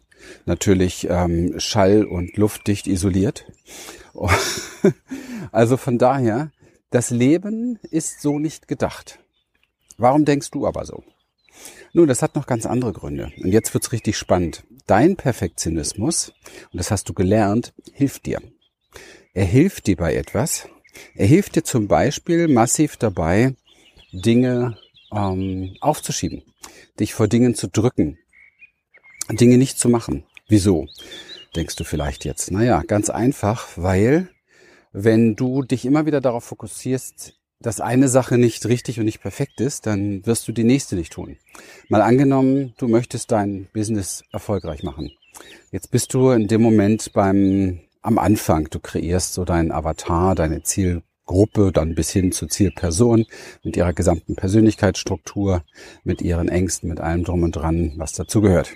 Natürlich 0.46 1.08
ähm, 1.10 1.60
schall- 1.60 2.06
und 2.06 2.38
luftdicht 2.38 2.88
isoliert. 2.88 3.46
also 5.52 5.78
von 5.78 5.98
daher, 5.98 6.52
das 6.90 7.10
Leben 7.10 7.80
ist 7.92 8.22
so 8.22 8.40
nicht 8.40 8.68
gedacht. 8.68 9.20
Warum 9.98 10.26
denkst 10.26 10.52
du 10.52 10.66
aber 10.66 10.86
so? 10.86 11.04
Nun, 11.94 12.08
das 12.08 12.22
hat 12.22 12.36
noch 12.36 12.46
ganz 12.46 12.66
andere 12.66 12.94
Gründe. 12.94 13.32
Und 13.42 13.52
jetzt 13.52 13.74
wird's 13.74 13.92
richtig 13.92 14.18
spannend. 14.18 14.64
Dein 14.86 15.16
Perfektionismus, 15.16 16.34
und 16.72 16.78
das 16.78 16.92
hast 16.92 17.10
du 17.10 17.14
gelernt, 17.14 17.74
hilft 17.94 18.26
dir. 18.26 18.42
Er 19.38 19.46
hilft 19.46 19.86
dir 19.86 19.96
bei 19.96 20.15
etwas. 20.15 20.67
Er 21.13 21.27
hilft 21.27 21.56
dir 21.56 21.63
zum 21.63 21.88
Beispiel 21.88 22.48
massiv 22.48 22.98
dabei, 22.98 23.53
Dinge 24.12 24.79
ähm, 25.12 25.75
aufzuschieben, 25.79 26.41
dich 27.00 27.13
vor 27.13 27.27
Dingen 27.27 27.53
zu 27.53 27.67
drücken, 27.67 28.17
Dinge 29.29 29.60
nicht 29.60 29.77
zu 29.77 29.89
machen. 29.89 30.24
Wieso? 30.48 30.88
Denkst 31.56 31.75
du 31.75 31.84
vielleicht 31.84 32.25
jetzt? 32.25 32.50
Naja, 32.50 32.82
ganz 32.82 33.12
einfach, 33.12 33.67
weil 33.75 34.27
wenn 34.91 35.36
du 35.36 35.62
dich 35.62 35.86
immer 35.86 36.08
wieder 36.08 36.20
darauf 36.20 36.46
fokussierst, 36.46 37.36
dass 37.60 37.79
eine 37.79 38.08
Sache 38.10 38.39
nicht 38.39 38.65
richtig 38.65 38.98
und 38.98 39.06
nicht 39.06 39.22
perfekt 39.22 39.62
ist, 39.62 39.86
dann 39.86 40.25
wirst 40.25 40.48
du 40.48 40.51
die 40.51 40.63
nächste 40.63 40.96
nicht 40.96 41.13
tun. 41.13 41.38
Mal 41.89 42.01
angenommen, 42.01 42.74
du 42.79 42.88
möchtest 42.88 43.32
dein 43.32 43.67
Business 43.72 44.24
erfolgreich 44.32 44.82
machen. 44.82 45.12
Jetzt 45.72 45.91
bist 45.91 46.15
du 46.15 46.32
in 46.32 46.48
dem 46.48 46.63
Moment 46.63 47.13
beim 47.13 47.82
am 48.08 48.18
Anfang. 48.18 48.70
Du 48.70 48.80
kreierst 48.80 49.34
so 49.34 49.44
deinen 49.44 49.72
Avatar, 49.72 50.34
deine 50.34 50.64
Zielgruppe, 50.64 51.72
dann 51.74 51.94
bis 51.94 52.10
hin 52.10 52.32
zur 52.32 52.48
Zielperson 52.48 53.26
mit 53.64 53.76
ihrer 53.76 53.94
gesamten 53.94 54.36
Persönlichkeitsstruktur, 54.36 55.64
mit 56.06 56.22
ihren 56.22 56.48
Ängsten, 56.48 56.90
mit 56.90 57.02
allem 57.02 57.26
drum 57.26 57.44
und 57.44 57.52
dran, 57.52 57.94
was 57.98 58.14
dazugehört. 58.14 58.74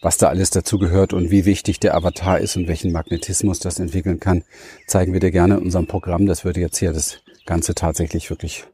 Was 0.00 0.16
da 0.16 0.28
alles 0.28 0.50
dazugehört 0.50 1.12
und 1.12 1.30
wie 1.30 1.44
wichtig 1.44 1.80
der 1.80 1.94
Avatar 1.94 2.40
ist 2.40 2.56
und 2.56 2.66
welchen 2.66 2.92
Magnetismus 2.92 3.60
das 3.60 3.78
entwickeln 3.78 4.18
kann, 4.18 4.42
zeigen 4.86 5.12
wir 5.12 5.20
dir 5.20 5.30
gerne 5.30 5.56
in 5.56 5.62
unserem 5.62 5.86
Programm. 5.86 6.26
Das 6.26 6.44
würde 6.44 6.60
jetzt 6.60 6.78
hier 6.78 6.92
das 6.92 7.18
Ganze 7.46 7.74
tatsächlich 7.74 8.30
wirklich 8.30 8.64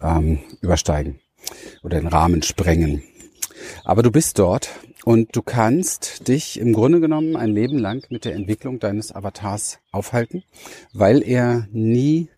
ähm, 0.00 0.38
übersteigen 0.60 1.18
oder 1.82 1.98
den 1.98 2.08
Rahmen 2.08 2.42
sprengen. 2.42 3.02
Aber 3.84 4.02
du 4.02 4.10
bist 4.10 4.38
dort 4.38 4.70
und 5.04 5.34
du 5.36 5.42
kannst 5.42 6.28
dich 6.28 6.58
im 6.58 6.72
Grunde 6.72 7.00
genommen 7.00 7.36
ein 7.36 7.50
Leben 7.50 7.78
lang 7.78 8.04
mit 8.10 8.24
der 8.24 8.34
Entwicklung 8.34 8.80
deines 8.80 9.14
Avatars 9.14 9.78
aufhalten, 9.92 10.42
weil 10.92 11.22
er 11.22 11.68
nie 11.72 12.28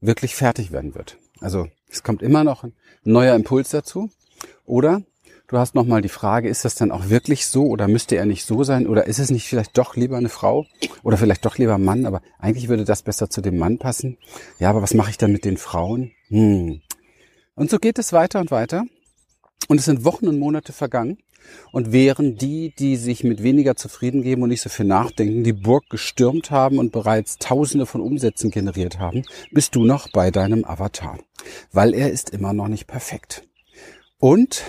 wirklich 0.00 0.34
fertig 0.34 0.72
werden 0.72 0.94
wird. 0.94 1.18
Also 1.40 1.68
es 1.90 2.02
kommt 2.02 2.22
immer 2.22 2.44
noch 2.44 2.64
ein 2.64 2.72
neuer 3.04 3.34
Impuls 3.34 3.70
dazu. 3.70 4.10
Oder 4.64 5.02
du 5.48 5.58
hast 5.58 5.74
nochmal 5.74 6.02
die 6.02 6.08
Frage, 6.08 6.48
ist 6.48 6.64
das 6.64 6.74
dann 6.74 6.90
auch 6.90 7.08
wirklich 7.08 7.46
so 7.46 7.66
oder 7.66 7.88
müsste 7.88 8.16
er 8.16 8.26
nicht 8.26 8.46
so 8.46 8.64
sein? 8.64 8.86
Oder 8.86 9.06
ist 9.06 9.18
es 9.18 9.30
nicht 9.30 9.46
vielleicht 9.46 9.76
doch 9.76 9.96
lieber 9.96 10.16
eine 10.16 10.28
Frau 10.28 10.66
oder 11.02 11.18
vielleicht 11.18 11.44
doch 11.44 11.58
lieber 11.58 11.74
ein 11.74 11.84
Mann? 11.84 12.06
Aber 12.06 12.22
eigentlich 12.38 12.68
würde 12.68 12.84
das 12.84 13.02
besser 13.02 13.28
zu 13.30 13.40
dem 13.40 13.58
Mann 13.58 13.78
passen. 13.78 14.18
Ja, 14.58 14.70
aber 14.70 14.82
was 14.82 14.94
mache 14.94 15.10
ich 15.10 15.18
dann 15.18 15.32
mit 15.32 15.44
den 15.44 15.56
Frauen? 15.56 16.12
Hm. 16.28 16.80
Und 17.54 17.70
so 17.70 17.78
geht 17.78 17.98
es 17.98 18.12
weiter 18.12 18.40
und 18.40 18.50
weiter. 18.50 18.84
Und 19.68 19.78
es 19.78 19.84
sind 19.84 20.04
Wochen 20.04 20.28
und 20.28 20.38
Monate 20.38 20.72
vergangen. 20.72 21.18
Und 21.72 21.92
während 21.92 22.40
die, 22.40 22.72
die 22.78 22.96
sich 22.96 23.24
mit 23.24 23.42
weniger 23.42 23.76
zufrieden 23.76 24.22
geben 24.22 24.42
und 24.42 24.50
nicht 24.50 24.60
so 24.60 24.68
viel 24.68 24.86
nachdenken, 24.86 25.42
die 25.42 25.52
Burg 25.52 25.88
gestürmt 25.90 26.50
haben 26.50 26.78
und 26.78 26.92
bereits 26.92 27.38
Tausende 27.38 27.86
von 27.86 28.00
Umsätzen 28.00 28.50
generiert 28.50 28.98
haben, 28.98 29.24
bist 29.50 29.74
du 29.74 29.84
noch 29.84 30.08
bei 30.08 30.30
deinem 30.30 30.64
Avatar. 30.64 31.18
Weil 31.72 31.94
er 31.94 32.10
ist 32.10 32.30
immer 32.30 32.52
noch 32.52 32.68
nicht 32.68 32.86
perfekt. 32.86 33.42
Und 34.18 34.62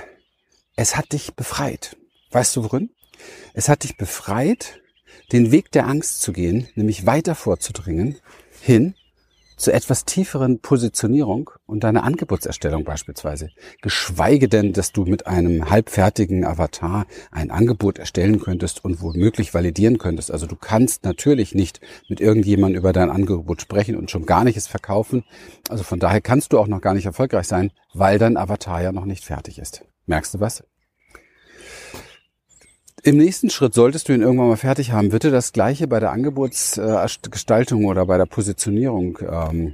es 0.76 0.96
hat 0.96 1.12
dich 1.12 1.36
befreit. 1.36 1.96
Weißt 2.32 2.56
du 2.56 2.64
worin? 2.64 2.90
Es 3.54 3.70
hat 3.70 3.84
dich 3.84 3.98
befreit, 3.98 4.82
den 5.32 5.52
Weg 5.52 5.72
der 5.72 5.88
Angst 5.88 6.22
zu 6.22 6.34
gehen, 6.34 6.68
nämlich 6.76 7.06
weiter 7.06 7.36
vorzudringen, 7.36 8.18
hin 8.62 8.96
zu 9.58 9.72
etwas 9.72 10.06
tieferen 10.06 10.60
Positionierung 10.60 11.52
und 11.66 11.84
deiner 11.84 12.04
Angebotserstellung 12.04 12.84
beispielsweise. 12.84 13.50
Geschweige 13.82 14.50
denn, 14.50 14.74
dass 14.74 14.92
du 14.92 15.06
mit 15.06 15.28
einem 15.28 15.70
halbfertigen 15.70 16.46
Avatar 16.46 17.06
ein 17.32 17.52
Angebot 17.52 18.00
erstellen 18.00 18.40
könntest 18.40 18.84
und 18.84 19.02
womöglich 19.02 19.54
validieren 19.54 19.98
könntest. 19.98 20.32
Also 20.32 20.48
du 20.48 20.56
kannst 20.56 21.04
natürlich 21.04 21.56
nicht 21.56 21.82
mit 22.10 22.22
irgendjemandem 22.22 22.80
über 22.80 22.94
dein 22.94 23.10
Angebot 23.10 23.62
sprechen 23.62 23.96
und 23.96 24.12
schon 24.12 24.26
gar 24.26 24.44
nicht 24.44 24.58
es 24.58 24.68
verkaufen. 24.68 25.24
Also 25.70 25.84
von 25.84 26.00
daher 26.00 26.22
kannst 26.22 26.54
du 26.54 26.60
auch 26.60 26.68
noch 26.68 26.82
gar 26.82 26.94
nicht 26.94 27.06
erfolgreich 27.06 27.48
sein, 27.48 27.72
weil 27.94 28.20
dein 28.20 28.38
Avatar 28.38 28.82
ja 28.82 28.92
noch 28.92 29.06
nicht 29.06 29.24
fertig 29.24 29.60
ist. 29.60 29.86
Merkst 30.06 30.34
du 30.34 30.40
was? 30.40 30.64
Im 33.06 33.18
nächsten 33.18 33.50
Schritt 33.50 33.74
solltest 33.74 34.08
du 34.08 34.14
ihn 34.14 34.22
irgendwann 34.22 34.48
mal 34.48 34.56
fertig 34.56 34.92
haben. 34.92 35.12
Wird 35.12 35.26
dir 35.26 35.32
das 35.32 35.52
Gleiche 35.52 35.88
bei 35.88 36.00
der 36.00 36.12
Angebotsgestaltung 36.12 37.84
oder 37.84 38.06
bei 38.06 38.18
der 38.18 38.26
Positionierung 38.26 39.20
ähm, 39.30 39.74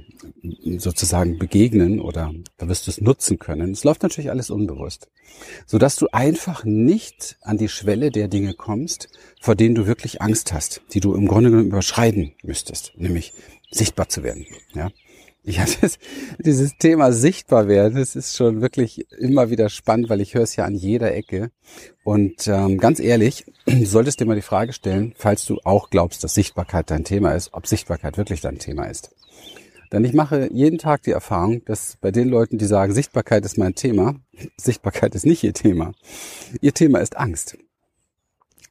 sozusagen 0.78 1.38
begegnen 1.38 2.00
oder 2.00 2.34
da 2.58 2.66
wirst 2.66 2.88
du 2.88 2.90
es 2.90 3.00
nutzen 3.00 3.38
können. 3.38 3.70
Es 3.70 3.84
läuft 3.84 4.02
natürlich 4.02 4.30
alles 4.30 4.50
unbewusst, 4.50 5.06
sodass 5.64 5.94
du 5.94 6.08
einfach 6.10 6.64
nicht 6.64 7.36
an 7.42 7.56
die 7.56 7.68
Schwelle 7.68 8.10
der 8.10 8.26
Dinge 8.26 8.54
kommst, 8.54 9.08
vor 9.40 9.54
denen 9.54 9.76
du 9.76 9.86
wirklich 9.86 10.20
Angst 10.20 10.52
hast, 10.52 10.82
die 10.92 10.98
du 10.98 11.14
im 11.14 11.28
Grunde 11.28 11.50
genommen 11.50 11.68
überschreiten 11.68 12.32
müsstest, 12.42 12.94
nämlich 12.96 13.32
sichtbar 13.70 14.08
zu 14.08 14.24
werden. 14.24 14.44
Ja, 14.74 14.90
ich 15.42 15.58
hatte 15.58 15.90
dieses 16.38 16.76
Thema 16.76 17.12
sichtbar 17.12 17.66
werden, 17.66 17.98
das 17.98 18.14
ist 18.14 18.36
schon 18.36 18.60
wirklich 18.60 19.10
immer 19.12 19.50
wieder 19.50 19.68
spannend, 19.68 20.10
weil 20.10 20.20
ich 20.20 20.34
höre 20.34 20.42
es 20.42 20.56
ja 20.56 20.64
an 20.64 20.74
jeder 20.74 21.14
Ecke. 21.14 21.50
Und 22.04 22.46
ähm, 22.46 22.78
ganz 22.78 23.00
ehrlich, 23.00 23.46
du 23.66 23.84
solltest 23.86 24.20
dir 24.20 24.26
mal 24.26 24.36
die 24.36 24.42
Frage 24.42 24.72
stellen, 24.72 25.14
falls 25.16 25.46
du 25.46 25.58
auch 25.64 25.90
glaubst, 25.90 26.22
dass 26.24 26.34
Sichtbarkeit 26.34 26.90
dein 26.90 27.04
Thema 27.04 27.32
ist, 27.32 27.54
ob 27.54 27.66
Sichtbarkeit 27.66 28.18
wirklich 28.18 28.40
dein 28.40 28.58
Thema 28.58 28.84
ist. 28.84 29.14
Denn 29.92 30.04
ich 30.04 30.12
mache 30.12 30.48
jeden 30.52 30.78
Tag 30.78 31.02
die 31.02 31.10
Erfahrung, 31.10 31.64
dass 31.64 31.96
bei 32.00 32.10
den 32.10 32.28
Leuten, 32.28 32.58
die 32.58 32.66
sagen, 32.66 32.92
Sichtbarkeit 32.92 33.44
ist 33.44 33.58
mein 33.58 33.74
Thema, 33.74 34.16
Sichtbarkeit 34.56 35.14
ist 35.14 35.26
nicht 35.26 35.42
ihr 35.42 35.54
Thema. 35.54 35.92
Ihr 36.60 36.74
Thema 36.74 37.00
ist 37.00 37.16
Angst. 37.16 37.56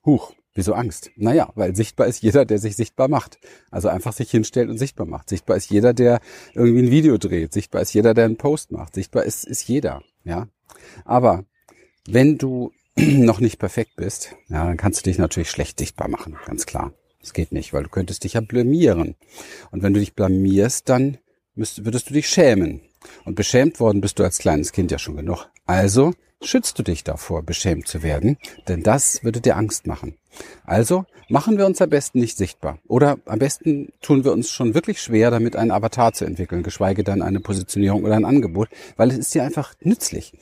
Huch, 0.05 0.33
Wieso 0.59 0.73
Angst? 0.73 1.11
Naja, 1.15 1.53
weil 1.55 1.73
sichtbar 1.73 2.07
ist 2.07 2.21
jeder, 2.21 2.43
der 2.43 2.59
sich 2.59 2.75
sichtbar 2.75 3.07
macht. 3.07 3.39
Also 3.71 3.87
einfach 3.87 4.11
sich 4.11 4.29
hinstellt 4.29 4.69
und 4.69 4.77
sichtbar 4.77 5.07
macht. 5.07 5.29
Sichtbar 5.29 5.55
ist 5.55 5.69
jeder, 5.69 5.93
der 5.93 6.19
irgendwie 6.53 6.81
ein 6.81 6.91
Video 6.91 7.17
dreht. 7.17 7.53
Sichtbar 7.53 7.81
ist 7.81 7.93
jeder, 7.93 8.13
der 8.13 8.25
einen 8.25 8.35
Post 8.35 8.73
macht. 8.73 8.93
Sichtbar 8.93 9.23
ist, 9.23 9.45
ist 9.45 9.65
jeder, 9.69 10.03
ja. 10.25 10.49
Aber 11.05 11.45
wenn 12.09 12.37
du 12.37 12.73
noch 12.97 13.39
nicht 13.39 13.57
perfekt 13.57 13.91
bist, 13.95 14.35
ja, 14.49 14.65
dann 14.65 14.75
kannst 14.75 14.99
du 14.99 15.09
dich 15.09 15.17
natürlich 15.17 15.49
schlecht 15.49 15.79
sichtbar 15.79 16.09
machen, 16.09 16.35
ganz 16.45 16.65
klar. 16.65 16.91
Das 17.21 17.31
geht 17.31 17.53
nicht, 17.53 17.71
weil 17.71 17.83
du 17.83 17.89
könntest 17.89 18.25
dich 18.25 18.33
ja 18.33 18.41
blamieren. 18.41 19.15
Und 19.71 19.81
wenn 19.81 19.93
du 19.93 20.01
dich 20.01 20.13
blamierst, 20.13 20.89
dann 20.89 21.19
müsst, 21.55 21.85
würdest 21.85 22.09
du 22.09 22.13
dich 22.13 22.27
schämen. 22.27 22.81
Und 23.23 23.35
beschämt 23.35 23.79
worden 23.79 24.01
bist 24.01 24.19
du 24.19 24.25
als 24.25 24.39
kleines 24.39 24.73
Kind 24.73 24.91
ja 24.91 24.99
schon 24.99 25.15
genug. 25.15 25.47
Also 25.65 26.11
schützt 26.41 26.79
du 26.79 26.83
dich 26.83 27.03
davor, 27.03 27.43
beschämt 27.43 27.87
zu 27.87 28.03
werden, 28.03 28.37
denn 28.67 28.83
das 28.83 29.23
würde 29.23 29.41
dir 29.41 29.57
Angst 29.57 29.87
machen. 29.87 30.15
Also 30.65 31.05
machen 31.27 31.57
wir 31.57 31.65
uns 31.65 31.81
am 31.81 31.89
besten 31.89 32.19
nicht 32.19 32.37
sichtbar. 32.37 32.79
Oder 32.87 33.17
am 33.25 33.39
besten 33.39 33.91
tun 34.01 34.23
wir 34.23 34.31
uns 34.31 34.49
schon 34.49 34.73
wirklich 34.73 35.01
schwer, 35.01 35.31
damit 35.31 35.55
einen 35.55 35.71
Avatar 35.71 36.13
zu 36.13 36.25
entwickeln, 36.25 36.63
geschweige 36.63 37.03
denn 37.03 37.21
eine 37.21 37.39
Positionierung 37.39 38.03
oder 38.03 38.15
ein 38.15 38.25
Angebot, 38.25 38.69
weil 38.95 39.09
es 39.09 39.17
ist 39.17 39.33
dir 39.33 39.43
einfach 39.43 39.73
nützlich. 39.81 40.33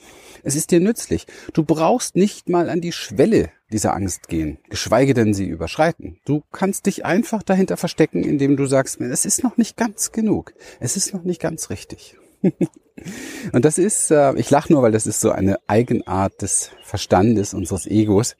Es 0.44 0.54
ist 0.54 0.70
dir 0.70 0.80
nützlich. 0.80 1.26
Du 1.52 1.64
brauchst 1.64 2.16
nicht 2.16 2.48
mal 2.48 2.70
an 2.70 2.80
die 2.80 2.92
Schwelle 2.92 3.50
dieser 3.72 3.94
Angst 3.94 4.28
gehen, 4.28 4.58
geschweige 4.70 5.14
denn 5.14 5.34
sie 5.34 5.46
überschreiten. 5.46 6.20
Du 6.24 6.42
kannst 6.52 6.86
dich 6.86 7.04
einfach 7.04 7.42
dahinter 7.42 7.76
verstecken, 7.76 8.22
indem 8.22 8.56
du 8.56 8.66
sagst, 8.66 9.00
es 9.00 9.24
ist 9.24 9.42
noch 9.42 9.56
nicht 9.56 9.76
ganz 9.76 10.12
genug. 10.12 10.54
Es 10.80 10.96
ist 10.96 11.12
noch 11.12 11.24
nicht 11.24 11.40
ganz 11.40 11.70
richtig. 11.70 12.16
Und 13.52 13.64
das 13.64 13.78
ist, 13.78 14.10
äh, 14.10 14.34
ich 14.34 14.50
lache 14.50 14.72
nur, 14.72 14.82
weil 14.82 14.92
das 14.92 15.06
ist 15.06 15.20
so 15.20 15.30
eine 15.30 15.58
Eigenart 15.66 16.42
des 16.42 16.70
Verstandes, 16.82 17.54
unseres 17.54 17.86
Egos, 17.86 18.36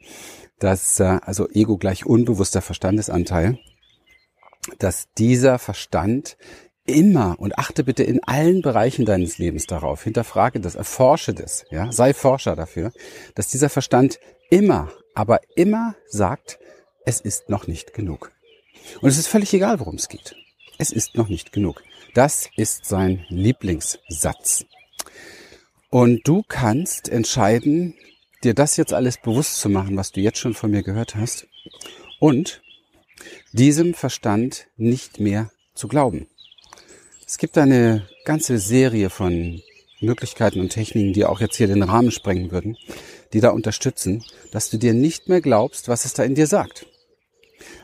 dass, 0.59 1.01
äh, 1.01 1.19
also 1.23 1.49
Ego 1.49 1.77
gleich 1.77 2.07
unbewusster 2.07 2.63
Verstandesanteil, 2.63 3.59
dass 4.79 5.09
dieser 5.17 5.59
Verstand 5.59 6.37
immer 6.85 7.37
und 7.39 7.59
achte 7.59 7.85
bitte 7.85 8.03
in 8.03 8.23
allen 8.25 8.63
Bereichen 8.63 9.05
deines 9.05 9.39
Lebens 9.39 9.67
darauf, 9.67 10.03
hinterfrage 10.05 10.59
das, 10.59 10.75
erforsche 10.75 11.35
das, 11.35 11.65
ja, 11.71 11.93
sei 11.93 12.15
Forscher 12.15 12.57
dafür, 12.57 12.93
dass 13.35 13.49
dieser 13.49 13.69
Verstand 13.69 14.19
immer, 14.51 14.91
aber 15.15 15.41
immer 15.55 15.95
sagt, 16.07 16.59
es 17.05 17.21
ist 17.21 17.51
noch 17.51 17.67
nicht 17.67 17.93
genug. 17.93 18.33
Und 19.01 19.09
es 19.11 19.19
ist 19.19 19.29
völlig 19.29 19.53
egal, 19.53 19.81
worum 19.81 19.97
es 19.97 20.09
geht. 20.09 20.35
Es 20.79 20.93
ist 20.93 21.17
noch 21.17 21.29
nicht 21.29 21.53
genug. 21.53 21.83
Das 22.15 22.49
ist 22.57 22.87
sein 22.87 23.25
Lieblingssatz. 23.29 24.65
Und 25.91 26.27
du 26.27 26.43
kannst 26.47 27.09
entscheiden, 27.09 27.95
dir 28.43 28.55
das 28.55 28.77
jetzt 28.77 28.93
alles 28.93 29.19
bewusst 29.19 29.61
zu 29.61 29.69
machen, 29.69 29.97
was 29.97 30.13
du 30.13 30.21
jetzt 30.21 30.39
schon 30.39 30.55
von 30.55 30.71
mir 30.71 30.83
gehört 30.83 31.15
hast, 31.15 31.47
und 32.21 32.63
diesem 33.53 33.95
Verstand 33.95 34.67
nicht 34.77 35.21
mehr 35.21 35.51
zu 35.75 35.89
glauben. 35.89 36.29
Es 37.27 37.39
gibt 37.39 37.59
eine 37.59 38.09
ganze 38.25 38.59
Serie 38.59 39.11
von 39.11 39.63
Möglichkeiten 40.01 40.61
und 40.61 40.71
Techniken, 40.71 41.13
die 41.13 41.25
auch 41.25 41.41
jetzt 41.41 41.57
hier 41.57 41.67
den 41.67 41.83
Rahmen 41.83 42.11
sprengen 42.11 42.51
würden, 42.51 42.77
die 43.33 43.41
da 43.41 43.51
unterstützen, 43.51 44.25
dass 44.53 44.71
du 44.71 44.79
dir 44.79 44.95
nicht 44.95 45.29
mehr 45.29 45.41
glaubst, 45.41 45.89
was 45.89 46.05
es 46.05 46.15
da 46.15 46.23
in 46.23 46.35
dir 46.35 46.47
sagt. 46.47 46.87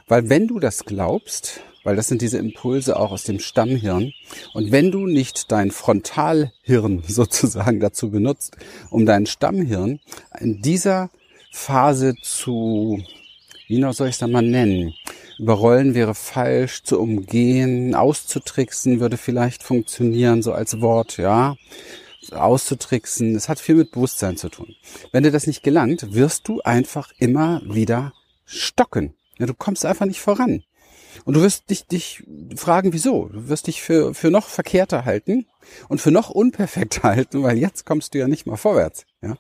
Weil 0.06 0.28
wenn 0.28 0.46
du 0.46 0.60
das 0.60 0.84
glaubst, 0.84 1.60
weil 1.84 1.96
das 1.96 2.08
sind 2.08 2.22
diese 2.22 2.38
Impulse 2.38 2.98
auch 2.98 3.12
aus 3.12 3.22
dem 3.24 3.38
Stammhirn. 3.38 4.12
Und 4.52 4.72
wenn 4.72 4.90
du 4.90 5.06
nicht 5.06 5.52
dein 5.52 5.70
Frontalhirn 5.70 7.02
sozusagen 7.06 7.78
dazu 7.78 8.10
benutzt, 8.10 8.56
um 8.90 9.06
dein 9.06 9.26
Stammhirn 9.26 10.00
in 10.40 10.60
dieser 10.62 11.10
Phase 11.52 12.14
zu, 12.20 13.00
wie 13.68 13.78
noch 13.78 13.94
soll 13.94 14.08
ich 14.08 14.14
es 14.14 14.18
da 14.18 14.26
mal 14.26 14.42
nennen? 14.42 14.94
Überrollen 15.38 15.94
wäre 15.94 16.14
falsch, 16.14 16.82
zu 16.84 17.00
umgehen, 17.00 17.94
auszutricksen 17.94 19.00
würde 19.00 19.16
vielleicht 19.16 19.62
funktionieren, 19.62 20.42
so 20.42 20.52
als 20.52 20.80
Wort, 20.80 21.16
ja 21.16 21.56
auszutricksen. 22.32 23.34
Es 23.34 23.48
hat 23.48 23.60
viel 23.60 23.74
mit 23.74 23.90
Bewusstsein 23.90 24.36
zu 24.36 24.48
tun. 24.48 24.74
Wenn 25.12 25.22
dir 25.22 25.30
das 25.30 25.46
nicht 25.46 25.62
gelangt, 25.62 26.14
wirst 26.14 26.48
du 26.48 26.60
einfach 26.62 27.12
immer 27.18 27.60
wieder 27.64 28.12
stocken. 28.44 29.14
Ja, 29.38 29.46
du 29.46 29.54
kommst 29.54 29.84
einfach 29.84 30.06
nicht 30.06 30.20
voran. 30.20 30.62
Und 31.24 31.34
du 31.34 31.42
wirst 31.42 31.70
dich, 31.70 31.86
dich 31.86 32.24
fragen, 32.56 32.92
wieso? 32.92 33.28
Du 33.28 33.48
wirst 33.48 33.66
dich 33.66 33.82
für, 33.82 34.14
für 34.14 34.30
noch 34.30 34.48
verkehrter 34.48 35.04
halten 35.04 35.46
und 35.88 36.00
für 36.00 36.10
noch 36.10 36.30
unperfekter 36.30 37.02
halten, 37.14 37.42
weil 37.42 37.58
jetzt 37.58 37.86
kommst 37.86 38.14
du 38.14 38.18
ja 38.18 38.28
nicht 38.28 38.46
mal 38.46 38.56
vorwärts. 38.56 39.06
Ja? 39.22 39.36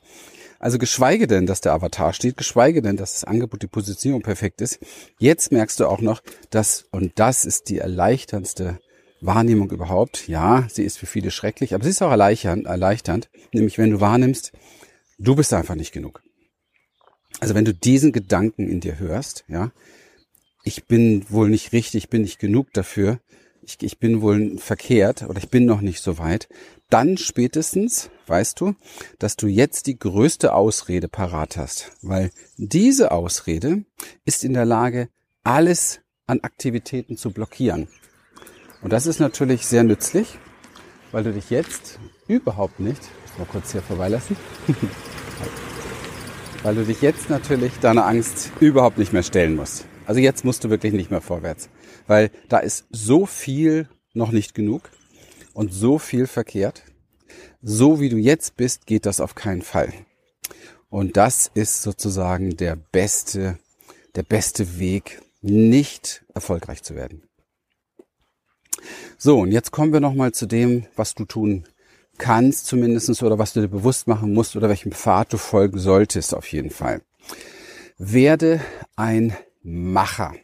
Also 0.58 0.78
geschweige 0.78 1.26
denn, 1.26 1.46
dass 1.46 1.60
der 1.60 1.72
Avatar 1.72 2.12
steht, 2.12 2.36
geschweige 2.36 2.80
denn, 2.80 2.96
dass 2.96 3.12
das 3.12 3.24
Angebot, 3.24 3.62
die 3.62 3.66
Positionierung 3.66 4.22
perfekt 4.22 4.60
ist. 4.60 4.78
Jetzt 5.18 5.52
merkst 5.52 5.80
du 5.80 5.86
auch 5.86 6.00
noch, 6.00 6.22
dass, 6.50 6.86
und 6.90 7.18
das 7.18 7.44
ist 7.44 7.68
die 7.68 7.78
erleichterndste 7.78 8.78
Wahrnehmung 9.20 9.70
überhaupt. 9.70 10.28
Ja, 10.28 10.66
sie 10.70 10.84
ist 10.84 10.98
für 10.98 11.06
viele 11.06 11.30
schrecklich, 11.30 11.74
aber 11.74 11.84
sie 11.84 11.90
ist 11.90 12.02
auch 12.02 12.10
erleichternd, 12.10 12.66
erleichternd, 12.66 13.28
nämlich 13.52 13.78
wenn 13.78 13.90
du 13.90 14.00
wahrnimmst, 14.00 14.52
du 15.18 15.34
bist 15.36 15.52
einfach 15.52 15.74
nicht 15.74 15.92
genug. 15.92 16.22
Also 17.40 17.54
wenn 17.54 17.64
du 17.64 17.74
diesen 17.74 18.12
Gedanken 18.12 18.68
in 18.68 18.80
dir 18.80 18.98
hörst, 18.98 19.44
ja, 19.48 19.72
ich 20.64 20.86
bin 20.86 21.24
wohl 21.28 21.50
nicht 21.50 21.72
richtig, 21.72 22.08
bin 22.08 22.22
nicht 22.22 22.38
genug 22.38 22.72
dafür, 22.72 23.20
ich, 23.62 23.76
ich 23.82 23.98
bin 23.98 24.20
wohl 24.22 24.58
verkehrt 24.58 25.22
oder 25.22 25.38
ich 25.38 25.48
bin 25.48 25.64
noch 25.66 25.80
nicht 25.80 26.00
so 26.00 26.18
weit, 26.18 26.48
dann 26.90 27.16
spätestens 27.16 28.10
weißt 28.26 28.60
du, 28.60 28.74
dass 29.18 29.36
du 29.36 29.46
jetzt 29.46 29.86
die 29.86 29.98
größte 29.98 30.54
Ausrede 30.54 31.08
parat 31.08 31.56
hast, 31.56 31.92
weil 32.02 32.30
diese 32.56 33.12
Ausrede 33.12 33.84
ist 34.24 34.44
in 34.44 34.54
der 34.54 34.64
Lage, 34.64 35.08
alles 35.44 36.00
an 36.26 36.40
Aktivitäten 36.40 37.16
zu 37.16 37.30
blockieren. 37.30 37.88
Und 38.82 38.92
das 38.92 39.06
ist 39.06 39.20
natürlich 39.20 39.66
sehr 39.66 39.84
nützlich, 39.84 40.38
weil 41.12 41.24
du 41.24 41.32
dich 41.32 41.50
jetzt 41.50 41.98
überhaupt 42.26 42.80
nicht, 42.80 43.00
ich 43.26 43.38
mal 43.38 43.46
kurz 43.46 43.72
hier 43.72 43.82
vorbeilassen, 43.82 44.36
weil 46.62 46.74
du 46.74 46.84
dich 46.84 47.02
jetzt 47.02 47.28
natürlich 47.28 47.78
deiner 47.80 48.06
Angst 48.06 48.52
überhaupt 48.60 48.98
nicht 48.98 49.12
mehr 49.12 49.22
stellen 49.22 49.56
musst. 49.56 49.86
Also 50.06 50.20
jetzt 50.20 50.44
musst 50.44 50.64
du 50.64 50.70
wirklich 50.70 50.92
nicht 50.92 51.10
mehr 51.10 51.20
vorwärts, 51.20 51.68
weil 52.06 52.30
da 52.48 52.58
ist 52.58 52.86
so 52.90 53.26
viel 53.26 53.88
noch 54.12 54.32
nicht 54.32 54.54
genug 54.54 54.90
und 55.54 55.72
so 55.72 55.98
viel 55.98 56.26
verkehrt. 56.26 56.82
So 57.62 58.00
wie 58.00 58.10
du 58.10 58.16
jetzt 58.16 58.56
bist, 58.56 58.86
geht 58.86 59.06
das 59.06 59.20
auf 59.20 59.34
keinen 59.34 59.62
Fall. 59.62 59.92
Und 60.90 61.16
das 61.16 61.50
ist 61.54 61.82
sozusagen 61.82 62.56
der 62.56 62.76
beste, 62.76 63.58
der 64.14 64.22
beste 64.22 64.78
Weg, 64.78 65.20
nicht 65.40 66.24
erfolgreich 66.34 66.82
zu 66.82 66.94
werden. 66.94 67.22
So, 69.18 69.40
und 69.40 69.52
jetzt 69.52 69.72
kommen 69.72 69.92
wir 69.92 70.00
nochmal 70.00 70.32
zu 70.32 70.46
dem, 70.46 70.86
was 70.96 71.14
du 71.14 71.24
tun 71.24 71.64
kannst 72.18 72.66
zumindestens 72.66 73.22
oder 73.22 73.38
was 73.38 73.52
du 73.52 73.60
dir 73.60 73.68
bewusst 73.68 74.06
machen 74.06 74.32
musst 74.32 74.56
oder 74.56 74.68
welchem 74.68 74.92
Pfad 74.92 75.32
du 75.32 75.36
folgen 75.36 75.78
solltest 75.78 76.34
auf 76.34 76.46
jeden 76.52 76.70
Fall. 76.70 77.02
Werde 77.98 78.60
ein 78.96 79.36
Macher. 79.66 80.34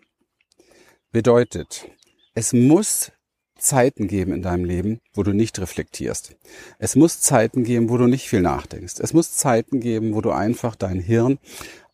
Bedeutet, 1.12 1.86
es 2.34 2.54
muss 2.54 3.12
Zeiten 3.58 4.08
geben 4.08 4.32
in 4.32 4.40
deinem 4.40 4.64
Leben, 4.64 5.00
wo 5.12 5.22
du 5.22 5.34
nicht 5.34 5.58
reflektierst. 5.58 6.36
Es 6.78 6.96
muss 6.96 7.20
Zeiten 7.20 7.62
geben, 7.62 7.90
wo 7.90 7.98
du 7.98 8.06
nicht 8.06 8.30
viel 8.30 8.40
nachdenkst. 8.40 8.94
Es 8.98 9.12
muss 9.12 9.36
Zeiten 9.36 9.80
geben, 9.80 10.14
wo 10.14 10.22
du 10.22 10.30
einfach 10.30 10.74
dein 10.74 11.00
Hirn 11.00 11.38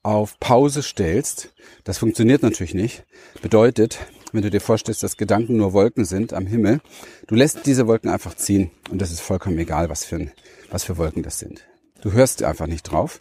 auf 0.04 0.38
Pause 0.38 0.84
stellst. 0.84 1.52
Das 1.82 1.98
funktioniert 1.98 2.44
natürlich 2.44 2.74
nicht. 2.74 3.04
Bedeutet, 3.42 3.98
wenn 4.30 4.42
du 4.42 4.50
dir 4.50 4.60
vorstellst, 4.60 5.02
dass 5.02 5.16
Gedanken 5.16 5.56
nur 5.56 5.72
Wolken 5.72 6.04
sind 6.04 6.32
am 6.32 6.46
Himmel, 6.46 6.80
du 7.26 7.34
lässt 7.34 7.66
diese 7.66 7.88
Wolken 7.88 8.08
einfach 8.08 8.36
ziehen 8.36 8.70
und 8.88 9.02
das 9.02 9.10
ist 9.10 9.20
vollkommen 9.20 9.58
egal, 9.58 9.88
was 9.88 10.04
für, 10.04 10.30
was 10.70 10.84
für 10.84 10.96
Wolken 10.96 11.24
das 11.24 11.40
sind. 11.40 11.66
Du 12.02 12.12
hörst 12.12 12.44
einfach 12.44 12.68
nicht 12.68 12.84
drauf, 12.84 13.20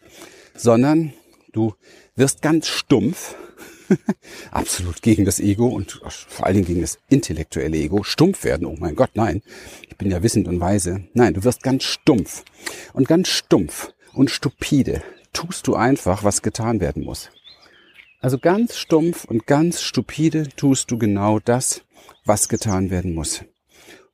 sondern 0.55 1.11
du 1.53 1.73
wirst 2.15 2.43
ganz 2.43 2.67
stumpf 2.67 3.35
absolut 4.51 5.01
gegen 5.01 5.25
das 5.25 5.39
Ego 5.39 5.67
und 5.67 6.01
vor 6.27 6.45
allen 6.45 6.55
Dingen 6.55 6.67
gegen 6.67 6.81
das 6.81 6.99
intellektuelle 7.09 7.77
Ego 7.77 8.03
stumpf 8.03 8.43
werden. 8.43 8.67
Oh 8.67 8.75
mein 8.79 8.95
Gott, 8.95 9.11
nein. 9.13 9.41
Ich 9.87 9.97
bin 9.97 10.11
ja 10.11 10.23
wissend 10.23 10.47
und 10.47 10.59
weise. 10.59 11.03
Nein, 11.13 11.33
du 11.33 11.43
wirst 11.43 11.63
ganz 11.63 11.83
stumpf. 11.83 12.43
Und 12.93 13.07
ganz 13.07 13.29
stumpf 13.29 13.93
und 14.13 14.29
stupide 14.29 15.03
tust 15.33 15.67
du 15.67 15.75
einfach, 15.75 16.23
was 16.23 16.41
getan 16.41 16.79
werden 16.79 17.03
muss. 17.03 17.29
Also 18.19 18.39
ganz 18.39 18.77
stumpf 18.77 19.25
und 19.25 19.45
ganz 19.45 19.81
stupide 19.81 20.47
tust 20.55 20.89
du 20.89 20.97
genau 20.97 21.39
das, 21.39 21.81
was 22.23 22.49
getan 22.49 22.89
werden 22.89 23.13
muss. 23.13 23.43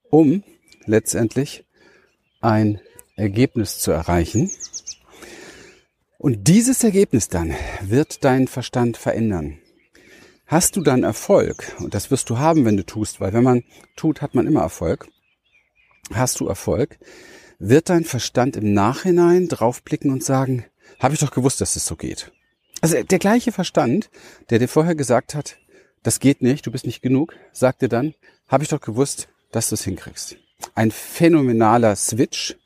Um 0.09 0.43
letztendlich 0.85 1.63
ein 2.41 2.81
Ergebnis 3.15 3.79
zu 3.79 3.91
erreichen, 3.91 4.49
und 6.21 6.47
dieses 6.47 6.83
Ergebnis 6.83 7.29
dann 7.29 7.55
wird 7.81 8.23
deinen 8.23 8.47
Verstand 8.47 8.95
verändern. 8.95 9.57
Hast 10.51 10.75
du 10.75 10.81
dann 10.81 11.03
Erfolg, 11.03 11.77
und 11.79 11.93
das 11.93 12.11
wirst 12.11 12.29
du 12.29 12.37
haben, 12.37 12.65
wenn 12.65 12.75
du 12.75 12.85
tust, 12.85 13.21
weil 13.21 13.31
wenn 13.31 13.45
man 13.45 13.63
tut, 13.95 14.21
hat 14.21 14.35
man 14.35 14.47
immer 14.47 14.59
Erfolg. 14.59 15.07
Hast 16.13 16.41
du 16.41 16.47
Erfolg, 16.49 16.99
wird 17.57 17.87
dein 17.87 18.03
Verstand 18.03 18.57
im 18.57 18.73
Nachhinein 18.73 19.47
draufblicken 19.47 20.11
und 20.11 20.25
sagen, 20.25 20.65
habe 20.99 21.13
ich 21.13 21.21
doch 21.21 21.31
gewusst, 21.31 21.61
dass 21.61 21.77
es 21.77 21.85
so 21.85 21.95
geht. 21.95 22.33
Also 22.81 23.01
der 23.01 23.17
gleiche 23.17 23.53
Verstand, 23.53 24.09
der 24.49 24.59
dir 24.59 24.67
vorher 24.67 24.93
gesagt 24.93 25.35
hat, 25.35 25.57
das 26.03 26.19
geht 26.19 26.41
nicht, 26.41 26.67
du 26.67 26.71
bist 26.71 26.85
nicht 26.85 27.01
genug, 27.01 27.33
sagte 27.53 27.87
dann, 27.87 28.13
habe 28.49 28.63
ich 28.63 28.69
doch 28.69 28.81
gewusst, 28.81 29.29
dass 29.53 29.69
du 29.69 29.75
es 29.75 29.85
hinkriegst. 29.85 30.35
Ein 30.75 30.91
phänomenaler 30.91 31.95
Switch, 31.95 32.57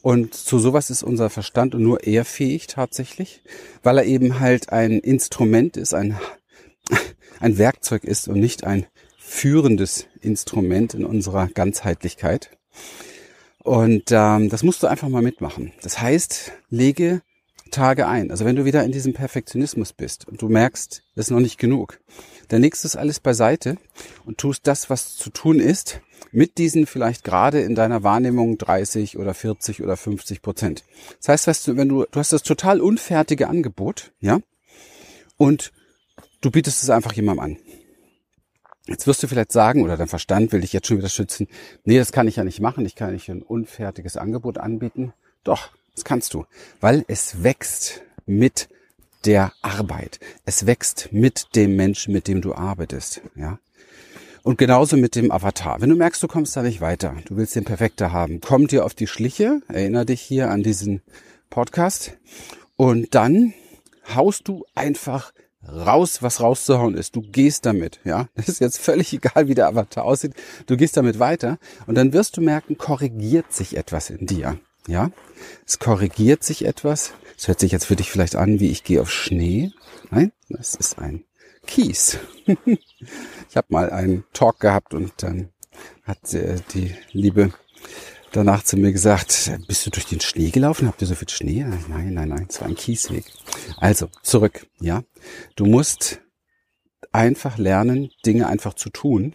und 0.00 0.32
zu 0.32 0.58
sowas 0.58 0.88
ist 0.88 1.02
unser 1.02 1.28
Verstand 1.28 1.74
und 1.74 1.82
nur 1.82 2.04
er 2.04 2.24
fähig 2.24 2.68
tatsächlich, 2.68 3.42
weil 3.82 3.98
er 3.98 4.04
eben 4.06 4.40
halt 4.40 4.72
ein 4.72 4.92
Instrument 4.92 5.76
ist, 5.76 5.92
ein, 5.92 6.16
ein 7.40 7.58
Werkzeug 7.58 8.04
ist 8.04 8.28
und 8.28 8.40
nicht 8.40 8.64
ein 8.64 8.86
führendes 9.18 10.06
Instrument 10.20 10.94
in 10.94 11.04
unserer 11.04 11.48
Ganzheitlichkeit. 11.48 12.50
Und 13.62 14.10
ähm, 14.10 14.48
das 14.48 14.62
musst 14.62 14.82
du 14.82 14.86
einfach 14.86 15.08
mal 15.08 15.22
mitmachen. 15.22 15.72
Das 15.82 16.00
heißt, 16.00 16.52
lege 16.70 17.22
Tage 17.70 18.06
ein. 18.06 18.30
Also 18.30 18.44
wenn 18.44 18.56
du 18.56 18.64
wieder 18.64 18.82
in 18.84 18.92
diesem 18.92 19.12
Perfektionismus 19.12 19.92
bist 19.92 20.26
und 20.26 20.40
du 20.40 20.48
merkst, 20.48 21.02
das 21.14 21.26
ist 21.26 21.30
noch 21.30 21.40
nicht 21.40 21.58
genug, 21.58 22.00
dann 22.48 22.62
legst 22.62 22.84
du 22.84 22.88
es 22.88 22.96
alles 22.96 23.20
beiseite 23.20 23.76
und 24.24 24.38
tust 24.38 24.66
das, 24.66 24.88
was 24.88 25.16
zu 25.16 25.28
tun 25.30 25.60
ist, 25.60 26.00
mit 26.32 26.58
diesen 26.58 26.86
vielleicht 26.86 27.24
gerade 27.24 27.60
in 27.60 27.74
deiner 27.74 28.02
Wahrnehmung 28.02 28.58
30 28.58 29.18
oder 29.18 29.34
40 29.34 29.82
oder 29.82 29.96
50 29.96 30.42
Prozent. 30.42 30.84
Das 31.18 31.28
heißt, 31.28 31.46
weißt 31.46 31.68
du, 31.68 31.76
wenn 31.76 31.88
du, 31.88 32.06
du 32.10 32.18
hast 32.18 32.32
das 32.32 32.42
total 32.42 32.80
unfertige 32.80 33.48
Angebot, 33.48 34.12
ja, 34.20 34.40
und 35.36 35.72
du 36.40 36.50
bietest 36.50 36.82
es 36.82 36.90
einfach 36.90 37.12
jemandem 37.12 37.44
an. 37.44 37.56
Jetzt 38.86 39.06
wirst 39.06 39.22
du 39.22 39.26
vielleicht 39.26 39.52
sagen, 39.52 39.82
oder 39.82 39.98
dein 39.98 40.08
Verstand 40.08 40.50
will 40.50 40.62
dich 40.62 40.72
jetzt 40.72 40.86
schon 40.86 40.96
wieder 40.96 41.10
schützen, 41.10 41.46
nee, 41.84 41.98
das 41.98 42.10
kann 42.10 42.26
ich 42.26 42.36
ja 42.36 42.44
nicht 42.44 42.60
machen, 42.60 42.86
ich 42.86 42.94
kann 42.94 43.12
nicht 43.12 43.28
ein 43.28 43.42
unfertiges 43.42 44.16
Angebot 44.16 44.56
anbieten. 44.56 45.12
Doch, 45.44 45.70
das 45.94 46.04
kannst 46.04 46.32
du, 46.32 46.46
weil 46.80 47.04
es 47.06 47.42
wächst 47.42 48.02
mit 48.24 48.68
der 49.26 49.52
Arbeit. 49.60 50.20
Es 50.46 50.64
wächst 50.64 51.08
mit 51.12 51.54
dem 51.54 51.76
Menschen, 51.76 52.14
mit 52.14 52.28
dem 52.28 52.40
du 52.40 52.54
arbeitest, 52.54 53.20
ja. 53.34 53.58
Und 54.42 54.56
genauso 54.56 54.96
mit 54.96 55.16
dem 55.16 55.30
Avatar. 55.30 55.82
Wenn 55.82 55.90
du 55.90 55.96
merkst, 55.96 56.22
du 56.22 56.28
kommst 56.28 56.56
da 56.56 56.62
nicht 56.62 56.80
weiter, 56.80 57.14
du 57.26 57.36
willst 57.36 57.56
den 57.56 57.64
Perfekter 57.64 58.12
haben, 58.12 58.40
komm 58.40 58.68
dir 58.68 58.86
auf 58.86 58.94
die 58.94 59.06
Schliche, 59.06 59.60
erinnere 59.68 60.06
dich 60.06 60.22
hier 60.22 60.50
an 60.50 60.62
diesen 60.62 61.02
Podcast 61.50 62.16
und 62.76 63.14
dann 63.14 63.52
haust 64.14 64.48
du 64.48 64.64
einfach 64.74 65.32
raus, 65.66 66.22
was 66.22 66.40
rauszuhauen 66.40 66.94
ist. 66.94 67.16
Du 67.16 67.22
gehst 67.22 67.66
damit, 67.66 68.00
ja. 68.04 68.28
Das 68.34 68.48
ist 68.48 68.60
jetzt 68.60 68.78
völlig 68.78 69.12
egal, 69.12 69.48
wie 69.48 69.54
der 69.54 69.68
Avatar 69.68 70.04
aussieht. 70.04 70.34
Du 70.66 70.76
gehst 70.76 70.96
damit 70.96 71.18
weiter 71.18 71.58
und 71.86 71.94
dann 71.94 72.12
wirst 72.12 72.36
du 72.36 72.40
merken, 72.40 72.78
korrigiert 72.78 73.52
sich 73.52 73.76
etwas 73.76 74.10
in 74.10 74.26
dir, 74.26 74.58
ja. 74.86 75.10
Es 75.66 75.78
korrigiert 75.78 76.42
sich 76.44 76.64
etwas. 76.64 77.12
Es 77.36 77.48
hört 77.48 77.60
sich 77.60 77.72
jetzt 77.72 77.86
für 77.86 77.96
dich 77.96 78.10
vielleicht 78.10 78.36
an, 78.36 78.60
wie 78.60 78.70
ich 78.70 78.84
gehe 78.84 79.00
auf 79.00 79.10
Schnee. 79.10 79.70
Nein, 80.10 80.32
das 80.48 80.74
ist 80.74 80.98
ein 80.98 81.24
Kies. 81.66 82.18
ich 82.46 83.56
habe 83.56 83.66
mal 83.68 83.90
einen 83.90 84.24
Talk 84.32 84.60
gehabt 84.60 84.94
und 84.94 85.12
dann 85.18 85.50
hat 86.04 86.34
äh, 86.34 86.56
die 86.74 86.94
Liebe 87.12 87.52
danach 88.32 88.62
zu 88.62 88.76
mir 88.76 88.92
gesagt, 88.92 89.50
bist 89.66 89.86
du 89.86 89.90
durch 89.90 90.06
den 90.06 90.20
Schnee 90.20 90.50
gelaufen? 90.50 90.88
Habt 90.88 91.00
ihr 91.00 91.06
so 91.06 91.14
viel 91.14 91.28
Schnee? 91.28 91.64
Nein, 91.64 92.14
nein, 92.14 92.28
nein, 92.28 92.46
es 92.48 92.60
war 92.60 92.68
ein 92.68 92.74
Kiesweg. 92.74 93.24
Also, 93.76 94.08
zurück, 94.22 94.66
ja. 94.80 95.02
Du 95.56 95.66
musst 95.66 96.20
einfach 97.12 97.58
lernen, 97.58 98.10
Dinge 98.24 98.46
einfach 98.46 98.74
zu 98.74 98.90
tun. 98.90 99.34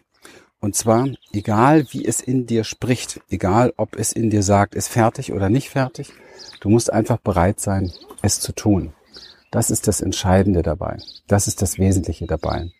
Und 0.59 0.75
zwar, 0.75 1.09
egal 1.33 1.85
wie 1.91 2.05
es 2.05 2.21
in 2.21 2.45
dir 2.45 2.63
spricht, 2.63 3.19
egal 3.29 3.73
ob 3.75 3.97
es 3.97 4.13
in 4.13 4.29
dir 4.29 4.43
sagt, 4.43 4.75
ist 4.75 4.87
fertig 4.87 5.33
oder 5.33 5.49
nicht 5.49 5.69
fertig, 5.69 6.13
du 6.61 6.69
musst 6.69 6.91
einfach 6.91 7.17
bereit 7.17 7.59
sein, 7.59 7.91
es 8.21 8.39
zu 8.39 8.53
tun. 8.53 8.93
Das 9.51 9.69
ist 9.69 9.87
das 9.87 10.01
Entscheidende 10.01 10.61
dabei. 10.61 10.97
Das 11.27 11.47
ist 11.47 11.61
das 11.61 11.77
Wesentliche 11.77 12.27
dabei. 12.27 12.71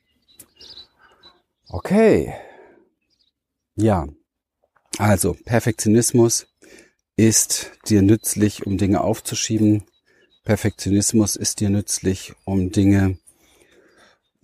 Okay. 1.68 2.34
Ja. 3.76 4.08
Also, 4.98 5.36
Perfektionismus 5.46 6.48
ist 7.16 7.72
dir 7.88 8.02
nützlich, 8.02 8.66
um 8.66 8.78
Dinge 8.78 9.02
aufzuschieben. 9.02 9.84
Perfektionismus 10.44 11.36
ist 11.36 11.60
dir 11.60 11.70
nützlich, 11.70 12.34
um 12.46 12.72
Dinge 12.72 13.18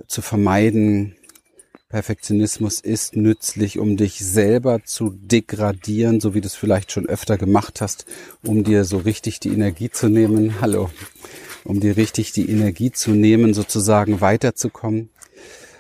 zu 0.08 0.22
vermeiden. 0.22 1.16
Perfektionismus 1.90 2.80
ist 2.80 3.16
nützlich, 3.16 3.80
um 3.80 3.98
dich 3.98 4.20
selber 4.20 4.84
zu 4.86 5.10
degradieren, 5.10 6.20
so 6.22 6.34
wie 6.34 6.42
du 6.42 6.48
es 6.48 6.56
vielleicht 6.56 6.92
schon 6.92 7.08
öfter 7.08 7.38
gemacht 7.38 7.82
hast, 7.82 8.06
um 8.44 8.64
dir 8.64 8.86
so 8.86 8.98
richtig 8.98 9.40
die 9.40 9.50
Energie 9.50 9.90
zu 9.90 10.08
nehmen. 10.08 10.62
Hallo 10.62 10.90
um 11.64 11.80
dir 11.80 11.98
richtig 11.98 12.32
die 12.32 12.50
Energie 12.50 12.92
zu 12.92 13.12
nehmen, 13.12 13.54
sozusagen 13.54 14.22
weiterzukommen. 14.22 15.10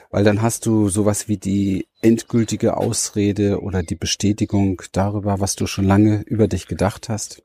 Weil 0.10 0.24
dann 0.24 0.42
hast 0.42 0.66
du 0.66 0.90
sowas 0.90 1.28
wie 1.28 1.38
die 1.38 1.88
endgültige 2.02 2.78
Ausrede 2.78 3.62
oder 3.62 3.84
die 3.84 3.96
Bestätigung 3.96 4.82
darüber, 4.92 5.40
was 5.40 5.56
du 5.56 5.68
schon 5.68 5.86
lange 5.86 6.24
über 6.26 6.48
dich 6.48 6.68
gedacht 6.68 7.10
hast. 7.10 7.44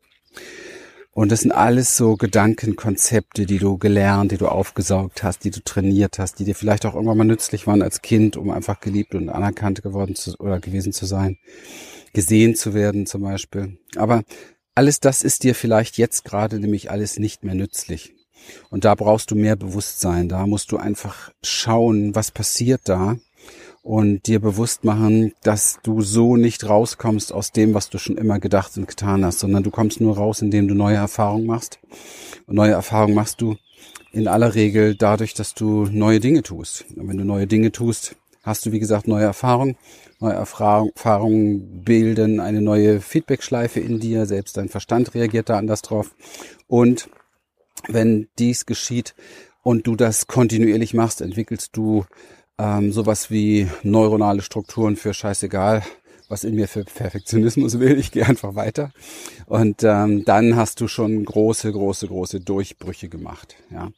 Und 1.15 1.31
das 1.31 1.43
sind 1.43 1.53
alles 1.53 1.97
so 1.97 2.17
Gedankenkonzepte, 2.17 3.47
die 3.47 3.59
du 3.59 3.79
gelernt, 3.79 4.33
die 4.33 4.37
du 4.37 4.49
aufgesaugt 4.49 5.23
hast, 5.23 5.45
die 5.45 5.51
du 5.51 5.63
trainiert 5.63 6.19
hast, 6.19 6.41
die 6.41 6.45
dir 6.45 6.57
vielleicht 6.57 6.85
auch 6.87 6.95
irgendwann 6.95 7.19
mal 7.19 7.25
nützlich 7.25 7.69
waren 7.69 7.83
als 7.83 8.03
Kind, 8.03 8.37
um 8.37 8.51
einfach 8.51 8.81
geliebt 8.81 9.15
und 9.15 9.29
anerkannt 9.29 9.83
geworden 9.83 10.17
zu, 10.17 10.35
oder 10.41 10.59
gewesen 10.59 10.93
zu 10.93 11.07
sein, 11.07 11.39
gesehen 12.13 12.57
zu 12.57 12.75
werden 12.75 13.07
zum 13.07 13.23
Beispiel. 13.23 13.79
Aber 13.95 14.25
alles 14.75 14.99
das 14.99 15.23
ist 15.23 15.45
dir 15.45 15.55
vielleicht 15.55 15.99
jetzt 15.99 16.25
gerade 16.25 16.59
nämlich 16.59 16.91
alles 16.91 17.19
nicht 17.21 17.45
mehr 17.45 17.55
nützlich. 17.55 18.13
Und 18.71 18.85
da 18.85 18.95
brauchst 18.95 19.31
du 19.31 19.35
mehr 19.35 19.57
Bewusstsein. 19.57 20.29
Da 20.29 20.47
musst 20.47 20.73
du 20.73 20.77
einfach 20.77 21.33
schauen, 21.43 22.15
was 22.15 22.31
passiert 22.31 22.83
da 22.85 23.17
und 23.83 24.27
dir 24.27 24.41
bewusst 24.41 24.85
machen, 24.85 25.35
dass 25.43 25.79
du 25.83 26.01
so 26.01 26.37
nicht 26.37 26.67
rauskommst 26.67 27.33
aus 27.33 27.53
dem, 27.53 27.75
was 27.75 27.91
du 27.91 27.99
schon 27.99 28.17
immer 28.17 28.39
gedacht 28.39 28.77
und 28.79 28.89
getan 28.89 29.25
hast, 29.25 29.41
sondern 29.41 29.63
du 29.63 29.71
kommst 29.71 30.01
nur 30.01 30.17
raus, 30.17 30.41
indem 30.41 30.69
du 30.69 30.75
neue 30.75 30.97
Erfahrungen 30.97 31.47
machst. 31.47 31.79
Und 32.47 32.55
neue 32.57 32.73
Erfahrungen 32.73 33.15
machst 33.15 33.43
du 33.43 33.57
in 34.13 34.27
aller 34.27 34.55
Regel 34.55 34.95
dadurch, 34.95 35.35
dass 35.35 35.55
du 35.55 35.87
neue 35.91 36.19
Dinge 36.19 36.43
tust. 36.43 36.87
Und 36.97 37.09
wenn 37.09 37.19
du 37.19 37.25
neue 37.25 37.47
Dinge 37.47 37.73
tust, 37.73 38.17
hast 38.43 38.65
du, 38.65 38.73
wie 38.73 38.79
gesagt, 38.79 39.07
neue 39.07 39.25
Erfahrungen. 39.25 39.77
Neue 40.21 40.35
Erfahrungen 40.35 41.83
bilden 41.85 42.41
eine 42.41 42.63
neue 42.63 43.01
Feedbackschleife 43.01 43.81
in 43.81 44.01
dir. 44.01 44.25
Selbst 44.25 44.57
dein 44.57 44.71
Verstand 44.71 45.15
reagiert 45.15 45.51
da 45.51 45.59
anders 45.59 45.83
drauf. 45.83 46.15
Und 46.69 47.09
wenn 47.89 48.29
dies 48.39 48.67
geschieht 48.67 49.15
und 49.63 49.87
du 49.87 49.97
das 49.97 50.27
kontinuierlich 50.27 50.95
machst, 50.95 51.21
entwickelst 51.21 51.77
du 51.77 52.05
ähm, 52.59 52.93
sowas 52.93 53.31
wie 53.31 53.69
neuronale 53.83 54.43
Strukturen 54.43 54.97
für 54.97 55.15
scheißegal, 55.15 55.83
was 56.29 56.45
in 56.45 56.55
mir 56.55 56.69
für 56.69 56.85
Perfektionismus 56.85 57.79
will. 57.81 57.99
Ich 57.99 58.13
gehe 58.13 58.27
einfach 58.27 58.55
weiter. 58.55 58.93
Und 59.47 59.83
ähm, 59.83 60.25
dann 60.25 60.57
hast 60.57 60.81
du 60.81 60.89
schon 60.89 61.25
große, 61.25 61.73
große, 61.73 62.07
große 62.09 62.41
Durchbrüche 62.41 63.09
gemacht. 63.09 63.57
Ja. 63.71 63.91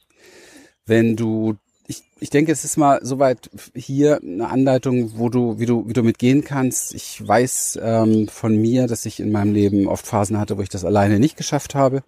Wenn 0.84 1.16
du 1.16 1.56
ich, 1.88 2.02
ich 2.18 2.30
denke, 2.30 2.50
es 2.50 2.64
ist 2.64 2.76
mal 2.76 2.98
soweit 3.02 3.48
hier 3.74 4.20
eine 4.20 4.48
Anleitung, 4.48 5.18
wo 5.18 5.28
du, 5.28 5.60
wie 5.60 5.66
du, 5.66 5.88
wie 5.88 5.92
du 5.92 6.02
mitgehen 6.02 6.42
kannst. 6.42 6.94
Ich 6.94 7.26
weiß 7.26 7.78
ähm, 7.80 8.26
von 8.26 8.56
mir, 8.56 8.88
dass 8.88 9.06
ich 9.06 9.20
in 9.20 9.30
meinem 9.30 9.52
Leben 9.52 9.86
oft 9.86 10.04
Phasen 10.04 10.38
hatte, 10.38 10.58
wo 10.58 10.62
ich 10.62 10.68
das 10.68 10.84
alleine 10.84 11.20
nicht 11.20 11.36
geschafft 11.36 11.74
habe, 11.76 12.02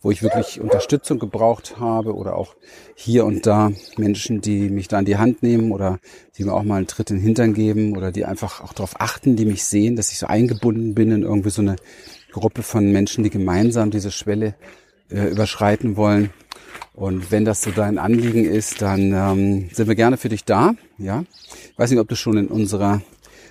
wo 0.00 0.10
ich 0.10 0.22
wirklich 0.22 0.60
Unterstützung 0.60 1.18
gebraucht 1.18 1.78
habe 1.78 2.14
oder 2.14 2.36
auch 2.36 2.54
hier 2.94 3.26
und 3.26 3.46
da 3.46 3.70
Menschen, 3.98 4.40
die 4.40 4.70
mich 4.70 4.88
da 4.88 4.98
in 4.98 5.04
die 5.04 5.18
Hand 5.18 5.42
nehmen 5.42 5.72
oder 5.72 5.98
die 6.38 6.44
mir 6.44 6.54
auch 6.54 6.62
mal 6.62 6.76
einen 6.76 6.86
Tritt 6.86 7.10
in 7.10 7.16
den 7.16 7.24
Hintern 7.24 7.52
geben 7.52 7.96
oder 7.96 8.12
die 8.12 8.24
einfach 8.24 8.62
auch 8.62 8.72
darauf 8.72 9.00
achten, 9.00 9.36
die 9.36 9.44
mich 9.44 9.64
sehen, 9.64 9.96
dass 9.96 10.10
ich 10.10 10.18
so 10.18 10.26
eingebunden 10.26 10.94
bin 10.94 11.10
in 11.12 11.22
irgendwie 11.22 11.50
so 11.50 11.60
eine 11.60 11.76
Gruppe 12.32 12.62
von 12.62 12.90
Menschen, 12.92 13.24
die 13.24 13.30
gemeinsam 13.30 13.90
diese 13.90 14.10
Schwelle 14.10 14.54
äh, 15.10 15.28
überschreiten 15.28 15.96
wollen. 15.96 16.30
Und 16.94 17.30
wenn 17.30 17.44
das 17.44 17.62
so 17.62 17.70
dein 17.70 17.98
Anliegen 17.98 18.44
ist, 18.44 18.82
dann 18.82 19.12
ähm, 19.12 19.70
sind 19.72 19.88
wir 19.88 19.94
gerne 19.94 20.16
für 20.16 20.28
dich 20.28 20.44
da. 20.44 20.74
Ja, 20.98 21.24
ich 21.72 21.78
weiß 21.78 21.90
nicht, 21.90 22.00
ob 22.00 22.08
du 22.08 22.16
schon 22.16 22.36
in 22.36 22.48
unserer 22.48 23.02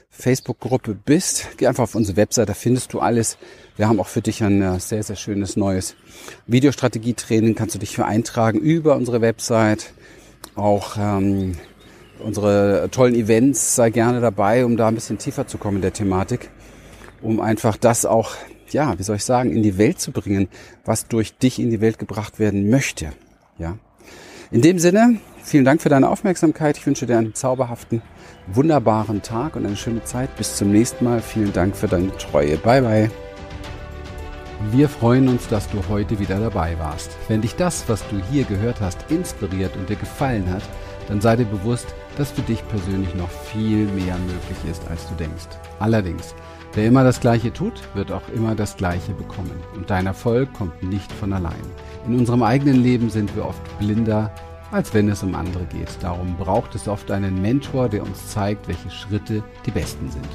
Facebook-Gruppe 0.09 0.95
bist. 0.95 1.47
Geh 1.57 1.67
einfach 1.67 1.83
auf 1.83 1.95
unsere 1.95 2.17
Website, 2.17 2.49
da 2.49 2.53
findest 2.53 2.93
du 2.93 2.99
alles. 2.99 3.37
Wir 3.75 3.87
haben 3.87 3.99
auch 3.99 4.07
für 4.07 4.21
dich 4.21 4.43
ein 4.43 4.61
äh, 4.61 4.79
sehr, 4.79 5.03
sehr 5.03 5.15
schönes 5.15 5.55
neues 5.55 5.95
Videostrategietraining. 6.47 7.55
Kannst 7.55 7.75
du 7.75 7.79
dich 7.79 7.95
für 7.95 8.05
eintragen 8.05 8.59
über 8.59 8.95
unsere 8.95 9.21
Website. 9.21 9.93
Auch 10.55 10.97
ähm, 10.99 11.53
unsere 12.19 12.89
tollen 12.91 13.15
Events, 13.15 13.75
sei 13.75 13.91
gerne 13.91 14.21
dabei, 14.21 14.65
um 14.65 14.77
da 14.77 14.87
ein 14.87 14.95
bisschen 14.95 15.19
tiefer 15.19 15.47
zu 15.47 15.57
kommen 15.57 15.77
in 15.77 15.81
der 15.83 15.93
Thematik. 15.93 16.49
Um 17.21 17.39
einfach 17.39 17.77
das 17.77 18.05
auch, 18.05 18.35
ja, 18.73 18.97
wie 18.97 19.03
soll 19.03 19.17
ich 19.17 19.25
sagen, 19.25 19.51
in 19.51 19.63
die 19.63 19.77
Welt 19.77 19.99
zu 19.99 20.11
bringen, 20.11 20.47
was 20.85 21.07
durch 21.07 21.37
dich 21.37 21.59
in 21.59 21.69
die 21.69 21.81
Welt 21.81 21.99
gebracht 21.99 22.39
werden 22.39 22.69
möchte. 22.69 23.13
Ja. 23.57 23.77
In 24.51 24.61
dem 24.61 24.79
Sinne, 24.79 25.19
vielen 25.43 25.65
Dank 25.65 25.81
für 25.81 25.89
deine 25.89 26.09
Aufmerksamkeit. 26.09 26.77
Ich 26.77 26.85
wünsche 26.85 27.05
dir 27.05 27.17
einen 27.17 27.33
zauberhaften, 27.33 28.01
wunderbaren 28.47 29.21
Tag 29.21 29.55
und 29.55 29.65
eine 29.65 29.75
schöne 29.75 30.03
Zeit. 30.03 30.35
Bis 30.37 30.55
zum 30.55 30.71
nächsten 30.71 31.03
Mal. 31.03 31.21
Vielen 31.21 31.51
Dank 31.51 31.75
für 31.75 31.87
deine 31.87 32.15
Treue. 32.17 32.57
Bye 32.57 32.81
bye. 32.81 33.11
Wir 34.71 34.89
freuen 34.89 35.27
uns, 35.27 35.47
dass 35.47 35.69
du 35.69 35.87
heute 35.87 36.17
wieder 36.17 36.39
dabei 36.39 36.79
warst. 36.79 37.11
Wenn 37.27 37.41
dich 37.41 37.55
das, 37.55 37.87
was 37.87 38.07
du 38.09 38.19
hier 38.31 38.43
gehört 38.43 38.81
hast, 38.81 39.05
inspiriert 39.09 39.75
und 39.75 39.89
dir 39.89 39.97
gefallen 39.97 40.49
hat, 40.49 40.63
dann 41.07 41.21
sei 41.21 41.35
dir 41.35 41.45
bewusst, 41.45 41.87
dass 42.17 42.31
für 42.31 42.41
dich 42.41 42.67
persönlich 42.67 43.13
noch 43.15 43.29
viel 43.29 43.85
mehr 43.85 44.17
möglich 44.17 44.57
ist, 44.71 44.81
als 44.89 45.07
du 45.07 45.15
denkst. 45.15 45.45
Allerdings, 45.79 46.33
wer 46.73 46.85
immer 46.85 47.03
das 47.03 47.19
Gleiche 47.19 47.51
tut, 47.53 47.73
wird 47.93 48.11
auch 48.11 48.27
immer 48.33 48.55
das 48.55 48.77
Gleiche 48.77 49.13
bekommen. 49.13 49.59
Und 49.75 49.89
dein 49.89 50.05
Erfolg 50.05 50.53
kommt 50.53 50.83
nicht 50.83 51.11
von 51.11 51.33
allein. 51.33 51.55
In 52.05 52.17
unserem 52.17 52.43
eigenen 52.43 52.81
Leben 52.81 53.09
sind 53.09 53.35
wir 53.35 53.45
oft 53.45 53.79
blinder, 53.79 54.31
als 54.71 54.93
wenn 54.93 55.09
es 55.09 55.23
um 55.23 55.35
andere 55.35 55.65
geht. 55.65 55.89
Darum 56.01 56.35
braucht 56.37 56.75
es 56.75 56.87
oft 56.87 57.09
einen 57.11 57.41
Mentor, 57.41 57.89
der 57.89 58.03
uns 58.03 58.27
zeigt, 58.27 58.67
welche 58.67 58.89
Schritte 58.89 59.43
die 59.65 59.71
besten 59.71 60.09
sind. 60.09 60.27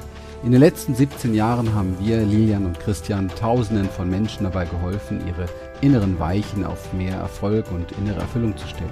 In 0.44 0.50
den 0.50 0.60
letzten 0.60 0.94
17 0.94 1.34
Jahren 1.34 1.72
haben 1.72 1.96
wir, 2.00 2.18
Lilian 2.22 2.66
und 2.66 2.80
Christian, 2.80 3.28
Tausenden 3.28 3.88
von 3.88 4.10
Menschen 4.10 4.42
dabei 4.42 4.64
geholfen, 4.64 5.20
ihre 5.24 5.46
inneren 5.82 6.18
Weichen 6.18 6.64
auf 6.64 6.92
mehr 6.92 7.16
Erfolg 7.16 7.70
und 7.70 7.92
innere 7.92 8.20
Erfüllung 8.20 8.56
zu 8.56 8.66
stellen. 8.66 8.90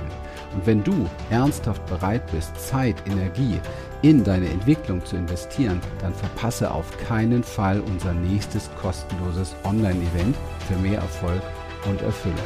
Und 0.55 0.67
wenn 0.67 0.83
du 0.83 1.07
ernsthaft 1.31 1.87
bereit 1.87 2.23
bist, 2.33 2.59
Zeit, 2.61 2.97
Energie 3.07 3.61
in 4.03 4.25
deine 4.25 4.49
Entwicklung 4.49 5.05
zu 5.05 5.15
investieren, 5.17 5.79
dann 6.01 6.15
verpasse 6.15 6.71
auf 6.71 6.87
keinen 7.07 7.45
Fall 7.45 7.81
unser 7.81 8.15
nächstes 8.15 8.71
kostenloses 8.81 9.55
Online-Event 9.65 10.35
für 10.69 10.77
mehr 10.77 11.01
Erfolg 11.01 11.43
und 11.89 12.01
Erfüllung. 12.03 12.39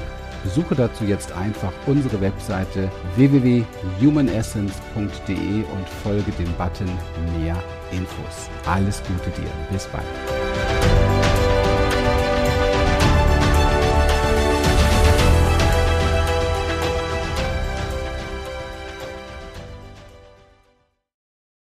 Besuche 0.43 0.75
dazu 0.75 1.05
jetzt 1.05 1.31
einfach 1.33 1.73
unsere 1.87 2.21
Webseite 2.21 2.91
www.humanessence.de 3.17 5.37
und 5.37 5.89
folge 6.03 6.33
dem 6.33 6.53
Button 6.59 6.91
Mehr 7.41 7.57
Infos. 7.91 8.51
Alles 8.67 9.03
Gute 9.05 9.31
dir. 9.41 9.49
Bis 9.73 9.87
bald. 9.87 10.05